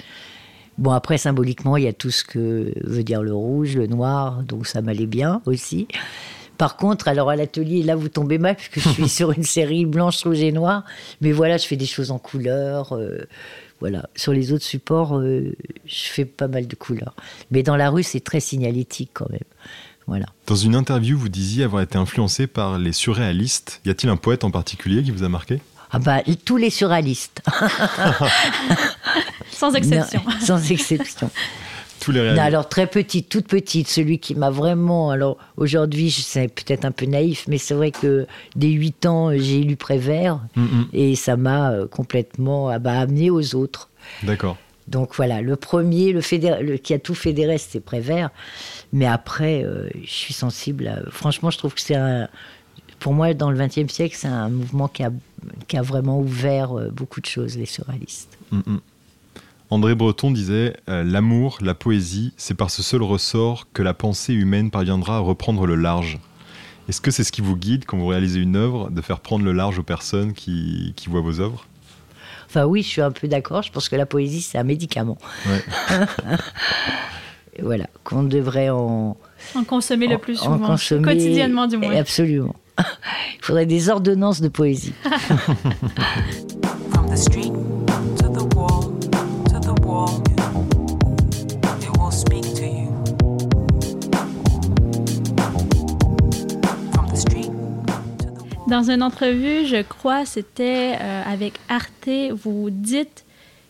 Bon, 0.78 0.92
après, 0.92 1.18
symboliquement, 1.18 1.78
il 1.78 1.84
y 1.84 1.88
a 1.88 1.94
tout 1.94 2.12
ce 2.12 2.24
que 2.24 2.72
veut 2.84 3.04
dire 3.04 3.24
le 3.24 3.34
rouge, 3.34 3.76
le 3.76 3.88
noir, 3.88 4.44
donc 4.44 4.68
ça 4.68 4.82
m'allait 4.82 5.08
bien 5.08 5.42
aussi. 5.46 5.88
Par 6.58 6.76
contre, 6.76 7.08
alors 7.08 7.30
à 7.30 7.36
l'atelier, 7.36 7.84
là, 7.84 7.96
vous 7.96 8.10
tombez 8.10 8.38
mal, 8.38 8.56
puisque 8.56 8.80
je 8.80 8.90
suis 8.90 9.10
sur 9.10 9.32
une 9.32 9.44
série 9.44 9.86
blanche, 9.86 10.24
rouge 10.24 10.42
et 10.42 10.52
noir. 10.52 10.84
Mais 11.22 11.32
voilà, 11.32 11.58
je 11.58 11.66
fais 11.68 11.76
des 11.78 11.86
choses 11.86 12.12
en 12.12 12.20
couleur. 12.20 12.94
euh, 12.94 13.28
voilà. 13.80 14.08
Sur 14.16 14.34
les 14.34 14.52
autres 14.52 14.64
supports, 14.66 15.18
euh, 15.18 15.56
je 15.86 16.04
fais 16.10 16.26
pas 16.26 16.48
mal 16.48 16.68
de 16.68 16.76
couleurs. 16.76 17.14
Mais 17.52 17.64
dans 17.64 17.76
la 17.76 17.90
rue, 17.90 18.04
c'est 18.04 18.20
très 18.20 18.40
signalétique 18.40 19.12
quand 19.14 19.30
même. 19.30 19.40
Voilà. 20.08 20.26
Dans 20.48 20.56
une 20.56 20.74
interview, 20.74 21.18
vous 21.18 21.30
disiez 21.30 21.64
avoir 21.64 21.82
été 21.84 21.98
influencé 21.98 22.48
par 22.48 22.80
les 22.80 22.94
surréalistes. 22.94 23.82
Y 23.86 23.90
a-t-il 23.90 24.10
un 24.10 24.16
poète 24.16 24.44
en 24.44 24.52
particulier 24.52 25.04
qui 25.04 25.12
vous 25.12 25.24
a 25.24 25.30
marqué? 25.30 25.60
Ah 25.92 26.00
bah, 26.00 26.22
tous 26.44 26.58
les 26.58 26.70
surréalistes. 26.70 27.42
Sans 29.58 29.74
exception. 29.74 30.22
Non, 30.26 30.32
sans 30.46 30.72
exception. 30.72 31.30
Tous 32.00 32.12
les 32.12 32.32
Non, 32.34 32.42
alors 32.44 32.70
très 32.70 32.86
petite, 32.86 33.28
toute 33.28 33.48
petite, 33.48 33.88
celui 33.88 34.20
qui 34.20 34.36
m'a 34.36 34.52
vraiment. 34.52 35.10
Alors 35.10 35.38
aujourd'hui, 35.58 36.10
je- 36.12 36.22
c'est 36.22 36.48
peut-être 36.48 36.86
un 36.86 36.92
peu 36.92 37.06
naïf, 37.08 37.46
mais 37.48 37.58
c'est 37.58 37.74
vrai 37.74 37.90
que 37.92 38.28
dès 38.56 38.70
8 38.70 39.06
ans, 39.08 39.32
j'ai 39.36 39.62
lu 39.64 39.76
Prévert 39.76 40.40
Mm, 40.56 40.84
et 40.94 41.16
ça 41.16 41.38
m'a 41.38 41.72
euh, 41.72 41.88
complètement 41.88 42.70
ah 42.70 42.78
bah, 42.80 43.00
amené 43.00 43.30
aux 43.32 43.56
autres. 43.56 43.90
D'accord. 44.24 44.58
Donc 44.88 45.16
voilà, 45.16 45.42
le 45.42 45.56
premier, 45.56 46.14
le, 46.14 46.22
qui 46.78 46.94
a 46.94 47.00
tout 47.00 47.16
fédéré, 47.16 47.58
c'était 47.58 47.80
Prévert. 47.82 48.30
Mais 48.94 49.08
après, 49.08 49.64
euh, 49.66 49.90
je 50.04 50.10
suis 50.12 50.34
sensible. 50.36 50.88
à- 50.88 51.10
franchement, 51.10 51.50
je 51.50 51.58
trouve 51.58 51.74
que 51.74 51.82
c'est 51.82 51.96
un. 51.96 52.30
Pour 53.00 53.14
moi, 53.14 53.34
dans 53.34 53.50
le 53.52 53.58
XXe 53.58 53.92
siècle, 53.92 54.16
c'est 54.18 54.28
un 54.28 54.50
mouvement 54.50 54.88
qui 54.88 55.04
a, 55.04 55.12
qui 55.68 55.78
a 55.78 55.82
vraiment 55.82 56.20
ouvert 56.20 56.78
euh, 56.78 56.90
beaucoup 56.92 57.22
de 57.22 57.26
choses, 57.26 57.58
les 57.58 57.66
surréalistes. 57.66 58.38
Mm. 58.52 58.78
André 59.70 59.96
Breton 59.96 60.32
disait 60.32 60.78
euh, 60.90 61.04
L'amour, 61.04 61.58
la 61.62 61.74
poésie, 61.74 62.34
c'est 62.38 62.54
par 62.54 62.70
ce 62.70 62.82
seul 62.84 63.02
ressort 63.04 63.68
que 63.74 63.84
la 63.84 63.94
pensée 63.94 64.34
humaine 64.34 64.72
parviendra 64.72 65.18
à 65.18 65.20
reprendre 65.20 65.66
le 65.68 65.76
large. 65.76 66.20
Est-ce 66.88 67.02
que 67.02 67.12
c'est 67.12 67.26
ce 67.26 67.34
qui 67.34 67.42
vous 67.42 67.58
guide 67.58 67.84
quand 67.86 67.98
vous 67.98 68.08
réalisez 68.08 68.40
une 68.40 68.56
œuvre, 68.56 68.90
de 68.90 69.02
faire 69.02 69.20
prendre 69.20 69.44
le 69.44 69.52
large 69.52 69.78
aux 69.78 69.84
personnes 69.84 70.32
qui, 70.34 70.94
qui 70.96 71.10
voient 71.10 71.20
vos 71.22 71.42
œuvres? 71.42 71.66
Enfin 72.50 72.64
oui, 72.66 72.82
je 72.82 72.88
suis 72.88 73.02
un 73.02 73.12
peu 73.12 73.28
d'accord. 73.28 73.62
Je 73.62 73.72
pense 73.74 73.90
que 73.90 73.98
la 73.98 74.06
poésie, 74.06 74.42
c'est 74.42 74.58
un 74.58 74.64
médicament. 74.64 75.18
Ouais. 75.48 75.64
Voilà, 77.60 77.88
qu'on 78.04 78.22
devrait 78.22 78.70
en, 78.70 79.18
En 79.56 79.64
consommer 79.64 80.06
le 80.08 80.20
plus 80.20 80.40
en 80.42 80.44
souvent. 80.44 80.68
consommer. 80.68 81.02
Quotidiennement, 81.02 81.66
du 81.66 81.78
moins. 81.78 81.96
Absolument. 81.96 82.56
Il 82.80 82.84
faudrait 83.44 83.66
des 83.66 83.90
ordonnances 83.90 84.42
de 84.42 84.48
poésie. 84.48 84.94
From 86.92 87.10
the 87.10 87.18
street 87.18 87.52
Dans 98.68 98.90
une 98.92 99.02
entrevue, 99.02 99.66
je 99.66 99.82
crois, 99.82 100.26
c'était 100.26 100.96
euh, 101.00 101.24
avec 101.26 101.54
Arte, 101.70 102.10
vous 102.32 102.70
dites 102.70 103.24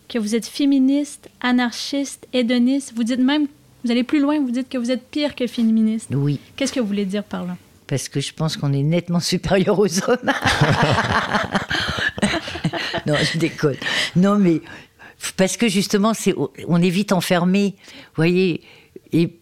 que 0.10 0.18
vous 0.18 0.34
êtes 0.36 0.48
féministe, 0.48 1.30
anarchiste, 1.42 2.28
hédoniste. 2.34 2.94
Vous 2.96 3.04
dites 3.04 3.20
même, 3.20 3.48
vous 3.84 3.92
allez 3.92 4.04
plus 4.04 4.20
loin, 4.20 4.40
vous 4.40 4.50
dites 4.52 4.70
que 4.70 4.78
vous 4.78 4.90
êtes 4.90 5.08
pire 5.10 5.36
que 5.36 5.46
féministe. 5.46 6.10
Oui, 6.14 6.40
Qu'est-ce 6.56 6.74
que 6.74 6.80
vous 6.80 6.88
voulez 6.88 7.06
dire 7.06 7.24
par 7.24 7.46
là? 7.46 7.56
parce 7.88 8.10
que 8.10 8.20
je 8.20 8.34
pense 8.34 8.58
qu'on 8.58 8.74
est 8.74 8.84
nettement 8.84 9.20
supérieur 9.22 9.80
aux 9.80 10.10
hommes. 10.10 10.18
non, 13.08 13.16
je 13.22 13.38
déconne. 13.38 13.78
Non, 14.16 14.38
mais 14.38 14.62
parce 15.38 15.56
que 15.58 15.70
justement, 15.70 16.14
c'est, 16.14 16.36
on 16.68 16.82
est 16.82 16.90
vite 16.90 17.14
enfermé. 17.14 17.76
Vous 17.78 18.16
voyez, 18.18 18.62
et 19.14 19.40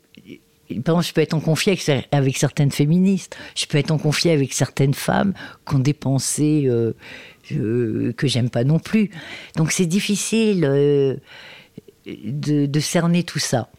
par 0.84 0.95
exemple, 0.95 1.06
je 1.06 1.13
peux 1.13 1.21
être 1.21 1.34
en 1.34 1.39
conflit 1.39 1.71
avec, 1.71 1.82
cer- 1.82 2.06
avec 2.12 2.38
certaines 2.38 2.71
féministes. 2.71 3.38
Je 3.56 3.65
peux 3.65 3.78
être 3.78 3.91
en 3.91 3.97
conflit 3.97 4.32
avec 4.32 4.54
certaines 4.54 4.93
femmes 4.93 5.34
qui 5.67 5.75
ont 5.75 5.80
des 5.80 5.93
pensées 5.93 6.63
euh, 6.65 6.93
euh, 7.51 8.13
que 8.13 8.28
j'aime 8.28 8.49
pas 8.49 8.63
non 8.63 8.80
plus. 8.80 9.12
Donc 9.56 9.71
c'est 9.71 9.86
difficile 9.86 10.65
euh, 10.65 11.15
de, 12.06 12.65
de 12.65 12.80
cerner 12.80 13.23
tout 13.23 13.39
ça. 13.39 13.69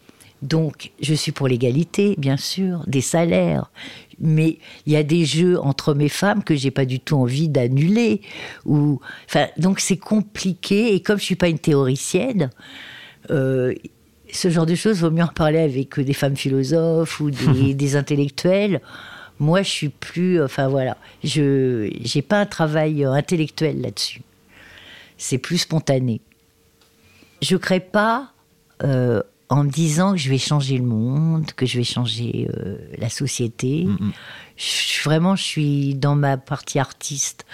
Donc, 0.43 0.91
je 1.01 1.15
suis 1.15 1.31
pour 1.31 1.47
l'égalité, 1.47 2.13
bien 2.19 2.37
sûr, 2.37 2.83
des 2.85 3.01
salaires, 3.01 3.71
mais 4.19 4.59
il 4.85 4.93
y 4.93 4.95
a 4.95 5.01
des 5.01 5.25
jeux 5.25 5.59
entre 5.59 5.99
et 5.99 6.09
femmes 6.09 6.43
que 6.43 6.55
j'ai 6.55 6.69
pas 6.69 6.85
du 6.85 6.99
tout 6.99 7.15
envie 7.15 7.49
d'annuler. 7.49 8.21
Ou, 8.65 8.99
enfin, 9.27 9.47
donc 9.57 9.79
c'est 9.79 9.97
compliqué. 9.97 10.93
Et 10.93 11.01
comme 11.01 11.17
je 11.17 11.23
suis 11.23 11.35
pas 11.35 11.49
une 11.49 11.57
théoricienne, 11.57 12.51
ce 14.31 14.49
genre 14.49 14.65
de 14.65 14.75
choses 14.75 15.01
vaut 15.01 15.11
mieux 15.11 15.23
en 15.23 15.27
parler 15.27 15.59
avec 15.59 15.99
des 15.99 16.13
femmes 16.13 16.35
philosophes 16.35 17.19
ou 17.19 17.31
des, 17.31 17.73
des 17.75 17.95
intellectuels. 17.95 18.81
Moi, 19.39 19.61
je 19.61 19.69
suis 19.69 19.89
plus, 19.89 20.41
enfin 20.41 20.67
voilà, 20.67 20.97
je 21.23 21.91
j'ai 22.01 22.21
pas 22.21 22.39
un 22.39 22.45
travail 22.45 23.05
euh, 23.05 23.11
intellectuel 23.11 23.81
là-dessus. 23.81 24.21
C'est 25.17 25.37
plus 25.37 25.59
spontané. 25.59 26.21
Je 27.41 27.55
crée 27.55 27.79
pas 27.79 28.31
euh, 28.83 29.21
en 29.49 29.63
me 29.63 29.69
disant 29.69 30.11
que 30.11 30.17
je 30.17 30.29
vais 30.29 30.37
changer 30.37 30.77
le 30.77 30.83
monde, 30.83 31.51
que 31.55 31.65
je 31.65 31.77
vais 31.77 31.83
changer 31.85 32.49
euh, 32.57 32.77
la 32.97 33.09
société. 33.09 33.85
Mm, 33.85 34.11
Je- 34.57 35.03
vraiment, 35.03 35.35
je 35.35 35.43
suis 35.43 35.95
dans 35.95 36.15
ma 36.15 36.35
partie 36.37 36.79
artiste. 36.79 37.45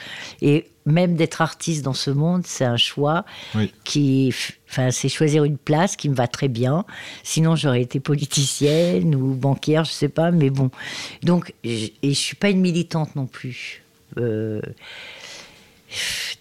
Et 0.42 0.70
même 0.86 1.16
d'être 1.16 1.42
artiste 1.42 1.84
dans 1.84 1.94
ce 1.94 2.10
monde, 2.12 2.44
c'est 2.48 2.64
un 2.66 2.78
choix 2.78 3.26
Oui. 3.56 3.72
qui, 3.84 4.34
enfin, 4.70 4.90
c'est 4.90 5.10
choisir 5.10 5.44
une 5.44 5.58
place 5.58 5.96
qui 5.96 6.10
me 6.10 6.16
va 6.16 6.28
très 6.28 6.48
bien. 6.48 6.86
Sinon, 7.24 7.56
j'aurais 7.56 7.82
été 7.82 8.00
politicienne 8.00 9.14
ou 9.16 9.36
banquière, 9.36 9.84
je 9.84 9.92
sais 9.92 10.10
pas, 10.10 10.32
mais 10.32 10.50
bon. 10.50 10.72
Donc, 11.22 11.54
j- 11.64 11.94
et 12.02 12.10
je 12.10 12.20
suis 12.20 12.36
pas 12.38 12.50
une 12.50 12.62
militante 12.62 13.16
non 13.16 13.28
plus. 13.28 13.84
Euh, 14.18 14.62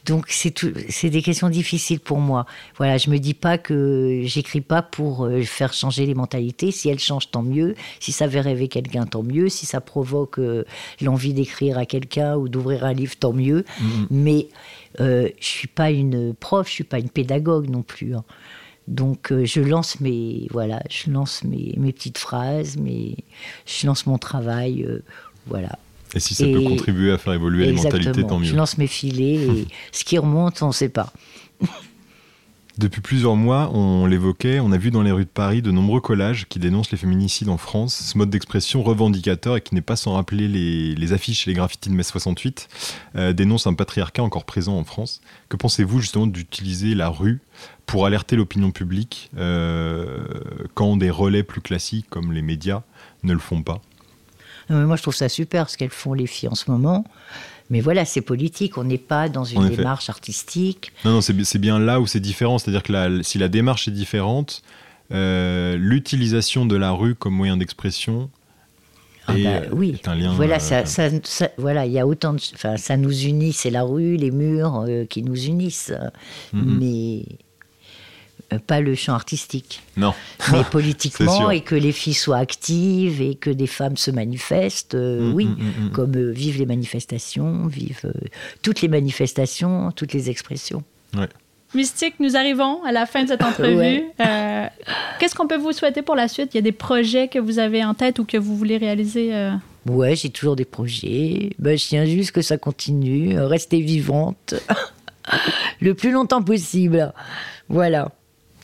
donc 0.07 0.27
c'est 0.29 0.51
tout- 0.51 0.73
c'est 0.89 1.11
des 1.11 1.23
questions 1.23 1.49
difficiles 1.49 2.01
pour 2.01 2.19
moi. 2.19 2.47
Voilà, 2.79 2.99
je 2.99 3.11
me 3.11 3.19
dis 3.19 3.35
pas 3.35 3.59
que 3.59 4.23
j'écris 4.25 4.61
pas 4.61 4.83
pour 4.83 5.25
euh, 5.27 5.43
faire 5.43 5.73
changer 5.73 6.07
les 6.07 6.15
mentalités. 6.15 6.71
Si 6.71 6.89
elles 6.89 6.99
changent, 6.99 7.31
tant 7.31 7.43
mieux. 7.43 7.75
Si 8.01 8.13
ça 8.13 8.29
fait 8.29 8.41
rêver 8.41 8.69
quelqu'un, 8.69 9.07
tant 9.07 9.23
mieux. 9.23 9.49
Si 9.49 9.67
ça 9.67 9.81
provoque 9.81 10.39
euh, 10.39 10.65
l'envie 11.01 11.35
d'écrire 11.35 11.79
à 11.79 11.87
quelqu'un 11.87 12.37
ou 12.37 12.49
d'ouvrir 12.49 12.85
un 12.85 12.93
livre, 12.93 13.15
tant 13.19 13.33
mieux. 13.33 13.65
Mais 14.11 14.49
euh, 15.01 15.29
je 15.41 15.47
suis 15.47 15.69
pas 15.69 15.91
une 15.91 16.35
prof, 16.35 16.67
je 16.69 16.73
suis 16.73 16.85
pas 16.85 16.99
une 16.99 17.11
pédagogue 17.11 17.69
non 17.69 17.83
plus. 17.83 18.15
hein. 18.15 18.25
Donc 18.89 19.31
euh, 19.31 19.45
je 19.45 19.61
lance 19.61 20.01
mes 20.01 20.49
voilà, 20.51 20.83
je 20.91 21.11
lance 21.11 21.45
mes, 21.45 21.75
mes 21.77 21.93
petites 21.93 22.19
phrases, 22.19 22.77
mes, 22.77 23.15
je 23.65 23.87
lance 23.87 24.07
mon 24.07 24.19
travail, 24.19 24.85
voilà. 25.47 25.79
Et 26.15 26.21
si 26.21 26.35
ça 26.35 26.45
peut 26.45 26.61
contribuer 26.63 27.11
à 27.13 27.19
faire 27.19 27.33
évoluer 27.33 27.67
les 27.67 27.73
mentalités, 27.73 28.25
tant 28.25 28.43
Je 28.43 28.53
mieux. 28.53 28.57
lance 28.57 28.79
mes 28.79 28.87
filets 28.87 29.47
et 29.47 29.67
ce 29.93 30.05
qui 30.05 30.19
remonte, 30.19 30.63
on 30.63 30.69
ne 30.69 30.73
sait 30.73 30.89
pas. 30.89 31.13
Depuis 32.79 33.03
plusieurs 33.03 33.37
mois, 33.37 33.71
on 33.75 34.07
l'évoquait, 34.07 34.59
on 34.59 34.73
a 34.73 34.79
vu 34.79 34.91
dans 34.91 35.03
les 35.03 35.13
rues 35.13 35.25
de 35.25 35.29
Paris 35.29 35.61
de 35.61 35.71
nombreux 35.71 36.01
collages 36.01 36.47
qui 36.49 36.59
dénoncent 36.59 36.91
les 36.91 36.97
féminicides 36.97 37.51
en 37.51 37.59
France, 37.59 37.95
ce 37.95 38.17
mode 38.17 38.31
d'expression 38.31 38.83
revendicateur 38.83 39.57
et 39.59 39.61
qui 39.61 39.75
n'est 39.75 39.83
pas 39.83 39.95
sans 39.95 40.15
rappeler 40.15 40.49
les, 40.49 40.95
les 40.95 41.13
affiches 41.13 41.47
et 41.47 41.51
les 41.51 41.55
graffitis 41.55 41.91
de 41.91 41.95
mai 41.95 42.03
68, 42.03 42.69
euh, 43.17 43.35
dénonce 43.35 43.67
un 43.67 43.75
patriarcat 43.75 44.23
encore 44.23 44.45
présent 44.47 44.79
en 44.79 44.85
France. 44.85 45.21
Que 45.51 45.59
pensez-vous 45.59 46.01
justement 46.01 46.27
d'utiliser 46.27 46.95
la 46.95 47.11
rue 47.11 47.41
pour 47.85 48.07
alerter 48.07 48.37
l'opinion 48.37 48.71
publique 48.71 49.31
euh, 49.37 50.25
quand 50.73 50.97
des 50.97 51.11
relais 51.11 51.43
plus 51.43 51.61
classiques 51.61 52.07
comme 52.09 52.33
les 52.33 52.43
médias 52.43 52.85
ne 53.23 53.35
le 53.35 53.39
font 53.39 53.63
pas? 53.63 53.83
Non, 54.71 54.79
mais 54.79 54.87
moi, 54.87 54.97
je 54.97 55.03
trouve 55.03 55.15
ça 55.15 55.29
super 55.29 55.69
ce 55.71 55.77
qu'elles 55.77 55.91
font 55.91 56.15
les 56.15 56.27
filles 56.27 56.49
en 56.49 56.55
ce 56.55 56.71
moment. 56.71 57.05
Mais 57.71 57.81
voilà, 57.81 58.05
c'est 58.05 58.21
politique. 58.21 58.77
On 58.77 58.85
n'est 58.85 58.99
pas 58.99 59.29
dans 59.29 59.45
une 59.45 59.69
démarche 59.69 60.11
artistique. 60.11 60.93
Non, 61.05 61.13
non, 61.13 61.21
c'est 61.21 61.33
bi- 61.33 61.45
c'est 61.45 61.59
bien 61.59 61.79
là 61.79 62.01
où 62.01 62.07
c'est 62.07 62.21
différent. 62.21 62.59
C'est-à-dire 62.59 62.83
que 62.83 62.93
la- 62.93 63.23
si 63.23 63.39
la 63.39 63.49
démarche 63.49 63.89
est 63.89 63.93
différente, 63.93 64.63
euh, 65.13 65.77
l'utilisation 65.79 66.67
de 66.67 66.77
la 66.77 66.91
rue 66.91 67.15
comme 67.15 67.35
moyen 67.35 67.57
d'expression 67.57 68.31
Ah 69.27 69.39
est, 69.39 69.45
bah 69.45 69.67
oui. 69.73 69.93
est 70.03 70.09
un 70.09 70.15
lien. 70.15 70.33
Voilà, 70.35 70.57
euh, 70.57 70.59
ça, 70.59 70.85
ça- 70.85 71.09
ça- 71.23 71.51
voilà, 71.57 71.87
il 71.87 71.93
y 71.93 71.99
a 71.99 72.07
autant 72.07 72.33
de, 72.35 72.41
enfin, 72.55 72.77
ça 72.77 72.97
nous 72.97 73.17
unit. 73.25 73.53
C'est 73.53 73.71
la 73.71 73.85
rue, 73.85 74.17
les 74.17 74.31
murs 74.31 74.85
euh, 74.89 75.05
qui 75.07 75.23
nous 75.23 75.45
unissent. 75.47 75.95
Mhm. 76.53 76.79
Mais 76.79 77.23
Euh, 77.31 77.37
Pas 78.59 78.81
le 78.81 78.95
champ 78.95 79.15
artistique, 79.15 79.83
Non. 79.97 80.15
mais 80.51 80.63
politiquement 80.71 81.51
et 81.51 81.61
que 81.61 81.75
les 81.75 81.93
filles 81.93 82.15
soient 82.15 82.39
actives 82.39 83.21
et 83.23 83.35
que 83.35 83.51
des 83.51 83.67
femmes 83.67 83.97
se 83.97 84.11
manifestent. 84.11 84.95
euh, 84.95 85.21
Mm, 85.31 85.35
oui, 85.35 85.47
mm, 85.47 85.51
mm, 85.51 85.87
mm. 85.87 85.91
comme 85.93 86.17
euh, 86.17 86.31
vivent 86.31 86.59
les 86.59 86.67
manifestations, 86.67 87.67
vivent 87.67 88.01
euh, 88.05 88.13
toutes 88.63 88.81
les 88.83 88.89
manifestations, 88.89 89.91
toutes 89.93 90.13
les 90.13 90.31
expressions. 90.31 90.83
Mystique, 91.75 92.15
nous 92.21 92.37
arrivons 92.37 92.83
à 92.85 92.93
la 92.93 93.07
fin 93.07 93.23
de 93.23 93.29
cette 93.29 93.43
entrevue. 93.51 93.77
Ouais. 93.77 94.07
Euh, 94.21 94.67
Qu'est-ce 95.19 95.35
qu'on 95.35 95.47
peut 95.49 95.57
vous 95.57 95.73
souhaiter 95.73 96.03
pour 96.03 96.15
la 96.17 96.29
suite? 96.29 96.51
Il 96.53 96.57
y 96.57 96.59
a 96.59 96.63
des 96.63 96.73
projets 96.73 97.29
que 97.29 97.39
vous 97.39 97.59
avez 97.59 97.83
en 97.85 97.95
tête 97.95 98.19
ou 98.19 98.25
que 98.27 98.37
vous 98.37 98.57
voulez 98.57 98.77
réaliser? 98.77 99.35
euh? 99.35 99.53
Ouais, 99.89 100.15
j'ai 100.15 100.29
toujours 100.31 100.55
des 100.55 100.65
projets. 100.67 101.51
Ben, 101.59 101.77
je 101.79 101.87
tiens 101.87 102.05
juste 102.05 102.33
que 102.33 102.43
ça 102.43 102.59
continue, 102.59 103.37
euh, 103.39 103.47
rester 103.47 103.81
vivante 103.81 104.55
le 105.81 105.95
plus 105.95 106.11
longtemps 106.11 106.43
possible. 106.43 107.13
Voilà. 107.69 108.11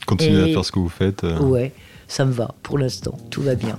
Continuez 0.09 0.39
Et- 0.39 0.49
à 0.49 0.53
faire 0.53 0.65
ce 0.65 0.71
que 0.71 0.79
vous 0.79 0.89
faites. 0.89 1.23
euh. 1.23 1.39
Ouais, 1.39 1.71
ça 2.07 2.25
me 2.25 2.31
va 2.31 2.55
pour 2.63 2.79
l'instant. 2.79 3.15
Tout 3.29 3.43
va 3.43 3.53
bien. 3.53 3.77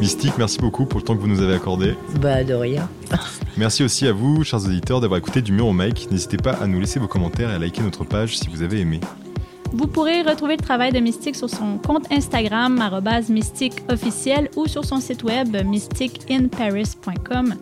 Mystique, 0.00 0.34
merci 0.38 0.58
beaucoup 0.58 0.86
pour 0.86 1.00
le 1.00 1.04
temps 1.04 1.16
que 1.16 1.20
vous 1.20 1.26
nous 1.28 1.40
avez 1.42 1.54
accordé. 1.54 1.94
Bah, 2.20 2.44
de 2.44 2.54
rien. 2.54 2.88
Merci 3.56 3.82
aussi 3.82 4.06
à 4.06 4.12
vous, 4.12 4.44
chers 4.44 4.64
auditeurs, 4.64 5.00
d'avoir 5.00 5.18
écouté 5.18 5.42
du 5.42 5.52
mur 5.52 5.66
au 5.66 5.72
mic. 5.72 6.08
N'hésitez 6.10 6.36
pas 6.36 6.52
à 6.52 6.66
nous 6.66 6.78
laisser 6.80 7.00
vos 7.00 7.08
commentaires 7.08 7.50
et 7.50 7.54
à 7.54 7.58
liker 7.58 7.82
notre 7.82 8.04
page 8.04 8.38
si 8.38 8.48
vous 8.48 8.62
avez 8.62 8.80
aimé. 8.80 9.00
Vous 9.72 9.86
pourrez 9.86 10.22
retrouver 10.22 10.56
le 10.56 10.62
travail 10.62 10.92
de 10.92 10.98
Mystique 10.98 11.36
sur 11.36 11.50
son 11.50 11.78
compte 11.78 12.10
Instagram, 12.10 12.82
mystique 13.28 13.82
officiel, 13.90 14.50
ou 14.56 14.66
sur 14.66 14.84
son 14.84 15.00
site 15.00 15.22
web 15.22 15.56
mysticinparis.com. 15.64 17.54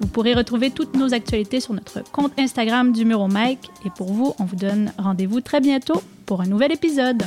Vous 0.00 0.08
pourrez 0.08 0.34
retrouver 0.34 0.70
toutes 0.70 0.96
nos 0.96 1.12
actualités 1.12 1.60
sur 1.60 1.74
notre 1.74 2.02
compte 2.10 2.32
Instagram 2.38 2.92
du 2.92 3.04
Mur 3.04 3.20
au 3.20 3.28
Mic. 3.28 3.70
Et 3.84 3.90
pour 3.90 4.12
vous, 4.12 4.34
on 4.38 4.44
vous 4.44 4.56
donne 4.56 4.92
rendez-vous 4.98 5.42
très 5.42 5.60
bientôt 5.60 6.02
pour 6.24 6.40
un 6.40 6.46
nouvel 6.46 6.72
épisode. 6.72 7.22